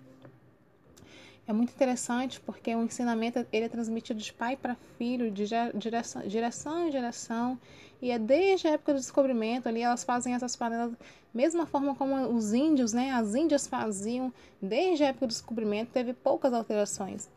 É 1.46 1.52
muito 1.52 1.72
interessante 1.72 2.40
porque 2.40 2.74
o 2.74 2.84
ensinamento 2.84 3.44
ele 3.52 3.66
é 3.66 3.68
transmitido 3.68 4.20
de 4.20 4.32
pai 4.32 4.56
para 4.56 4.76
filho, 4.96 5.30
de 5.30 5.44
geração, 5.46 6.22
geração 6.28 6.86
em 6.86 6.92
geração, 6.92 7.58
e 8.00 8.10
é 8.10 8.18
desde 8.18 8.68
a 8.68 8.72
época 8.72 8.94
do 8.94 9.00
descobrimento 9.00 9.68
ali 9.68 9.82
elas 9.82 10.04
fazem 10.04 10.32
essas 10.32 10.54
panelas 10.54 10.92
mesma 11.32 11.66
forma 11.66 11.94
como 11.94 12.16
os 12.34 12.52
índios, 12.52 12.92
né? 12.92 13.10
As 13.12 13.34
índias 13.34 13.66
faziam 13.66 14.32
desde 14.60 15.04
a 15.04 15.08
época 15.08 15.26
do 15.26 15.30
descobrimento, 15.30 15.92
teve 15.92 16.12
poucas 16.12 16.52
alterações. 16.52 17.28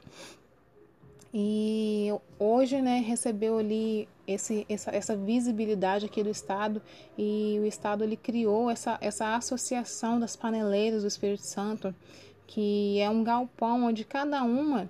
E 1.33 2.09
hoje, 2.37 2.79
né, 2.79 2.99
recebeu 2.99 3.57
ali 3.57 4.07
esse, 4.27 4.65
essa, 4.69 4.91
essa 4.91 5.15
visibilidade 5.15 6.05
aqui 6.05 6.21
do 6.21 6.29
Estado 6.29 6.79
e 7.17 7.57
o 7.59 7.65
Estado 7.65 8.03
ele 8.03 8.15
criou 8.15 8.69
essa, 8.69 8.97
essa 9.01 9.35
associação 9.35 10.19
das 10.19 10.35
paneleiras 10.35 11.01
do 11.01 11.07
Espírito 11.07 11.41
Santo, 11.41 11.93
que 12.45 12.99
é 12.99 13.09
um 13.09 13.23
galpão 13.23 13.85
onde 13.85 14.03
cada 14.03 14.43
uma 14.43 14.87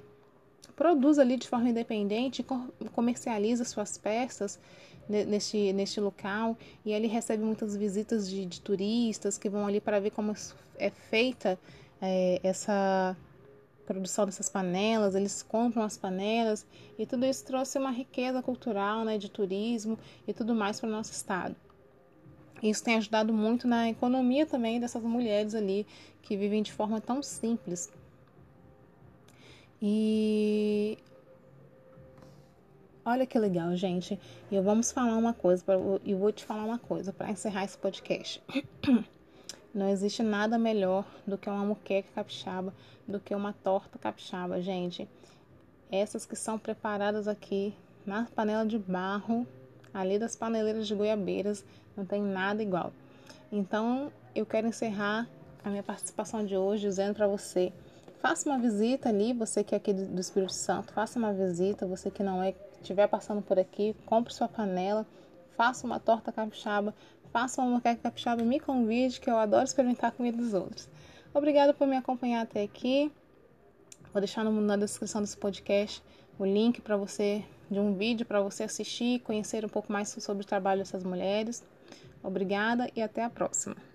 produz 0.76 1.18
ali 1.18 1.38
de 1.38 1.48
forma 1.48 1.70
independente, 1.70 2.46
comercializa 2.94 3.64
suas 3.64 3.98
peças 3.98 4.60
neste, 5.08 5.72
neste 5.72 6.02
local. 6.02 6.58
E 6.84 6.92
ele 6.92 7.08
recebe 7.08 7.44
muitas 7.44 7.76
visitas 7.76 8.30
de, 8.30 8.46
de 8.46 8.60
turistas 8.60 9.38
que 9.38 9.50
vão 9.50 9.66
ali 9.66 9.80
para 9.80 10.00
ver 10.00 10.12
como 10.12 10.34
é 10.78 10.90
feita 10.90 11.58
é, 12.02 12.40
essa 12.44 13.16
produção 13.86 14.26
dessas 14.26 14.50
panelas, 14.50 15.16
eles 15.16 15.44
compram 15.44 15.84
as 15.84 15.98
panelas 15.98 16.66
e 16.98 17.06
tudo 17.06 17.26
isso 17.26 17.46
trouxe 17.46 17.78
uma 17.78 17.92
riqueza 17.92 18.42
cultural, 18.42 19.04
né, 19.04 19.18
de 19.18 19.30
turismo 19.30 19.98
e 20.28 20.34
tudo 20.34 20.56
mais 20.56 20.80
para 20.80 20.90
o 20.90 20.92
nosso 20.92 21.12
estado. 21.12 21.56
Isso 22.62 22.84
tem 22.84 22.96
ajudado 22.96 23.34
muito 23.34 23.68
na 23.68 23.90
economia 23.90 24.46
também 24.46 24.80
dessas 24.80 25.04
mulheres 25.04 25.54
ali 25.54 25.86
que 26.22 26.38
vivem 26.38 26.64
de 26.64 26.72
forma 26.72 27.02
tão 27.02 27.22
simples. 27.22 27.92
E 29.82 30.98
olha 33.06 33.26
que 33.26 33.38
legal, 33.38 33.76
gente. 33.76 34.18
E 34.50 34.60
vamos 34.62 34.94
falar 34.94 35.18
uma 35.18 35.34
coisa, 35.34 35.66
eu 36.06 36.18
vou 36.18 36.32
te 36.32 36.46
falar 36.46 36.64
uma 36.64 36.80
coisa 36.80 37.12
para 37.12 37.30
encerrar 37.30 37.66
esse 37.66 37.78
podcast. 37.78 38.42
Não 39.74 39.90
existe 39.90 40.22
nada 40.22 40.58
melhor 40.60 41.04
do 41.26 41.36
que 41.36 41.50
uma 41.50 41.66
muqueca 41.66 42.08
capixaba, 42.14 42.72
do 43.08 43.20
que 43.20 43.34
uma 43.34 43.54
torta 43.54 43.98
capixaba, 43.98 44.62
gente. 44.62 45.10
Essas 45.92 46.26
que 46.26 46.36
são 46.36 46.60
preparadas 46.60 47.28
aqui 47.28 47.74
na 48.06 48.26
panela 48.36 48.66
de 48.66 48.78
barro, 48.78 49.48
ali 49.92 50.20
das 50.20 50.36
paneleiras 50.36 50.88
de 50.88 50.94
goiabeiras, 50.94 51.66
não 51.98 52.06
tem 52.06 52.22
nada 52.22 52.62
igual. 52.62 52.94
Então, 53.52 54.12
eu 54.36 54.46
quero 54.46 54.68
encerrar 54.68 55.28
a 55.64 55.70
minha 55.70 55.84
participação 55.84 56.46
de 56.46 56.56
hoje 56.56 56.88
dizendo 56.88 57.16
para 57.16 57.28
você: 57.28 57.74
faça 58.22 58.48
uma 58.48 58.60
visita 58.60 59.10
ali, 59.10 59.34
você 59.34 59.64
que 59.64 59.74
é 59.74 59.78
aqui 59.78 59.92
do 59.92 60.22
Espírito 60.22 60.54
Santo, 60.54 60.94
faça 60.94 61.18
uma 61.18 61.34
visita, 61.34 61.88
você 61.88 62.12
que 62.12 62.22
não 62.22 62.44
é, 62.44 62.54
estiver 62.80 63.08
passando 63.08 63.42
por 63.42 63.58
aqui, 63.58 63.96
compre 64.06 64.34
sua 64.34 64.48
panela, 64.48 65.06
faça 65.56 65.86
uma 65.86 66.00
torta 66.00 66.32
capixaba, 66.32 66.94
faça 67.34 67.60
uma 67.62 67.72
moqueca 67.72 68.04
capixaba 68.04 68.44
e 68.44 68.46
me 68.46 68.60
convide, 68.60 69.20
que 69.20 69.30
eu 69.30 69.38
adoro 69.38 69.64
experimentar 69.64 70.12
a 70.12 70.14
comida 70.14 70.38
dos 70.38 70.54
outros. 70.54 70.88
Obrigada 71.34 71.74
por 71.74 71.88
me 71.88 71.98
acompanhar 71.98 72.44
até 72.44 72.62
aqui. 72.62 73.12
Vou 74.14 74.22
deixar 74.22 74.44
na 74.44 74.78
descrição 74.78 75.20
desse 75.20 75.36
podcast 75.36 76.04
o 76.38 76.46
link 76.46 76.80
para 76.80 76.96
você 76.96 77.44
de 77.72 77.80
um 77.80 77.96
vídeo 77.96 78.24
para 78.24 78.40
você 78.40 78.64
assistir 78.64 79.16
e 79.16 79.20
conhecer 79.20 79.66
um 79.66 79.70
pouco 79.70 79.92
mais 79.92 80.10
sobre 80.10 80.44
o 80.44 80.48
trabalho 80.48 80.80
dessas 80.82 81.04
mulheres. 81.04 81.64
Obrigada 82.22 82.88
e 82.96 83.02
até 83.02 83.24
a 83.24 83.30
próxima. 83.32 83.93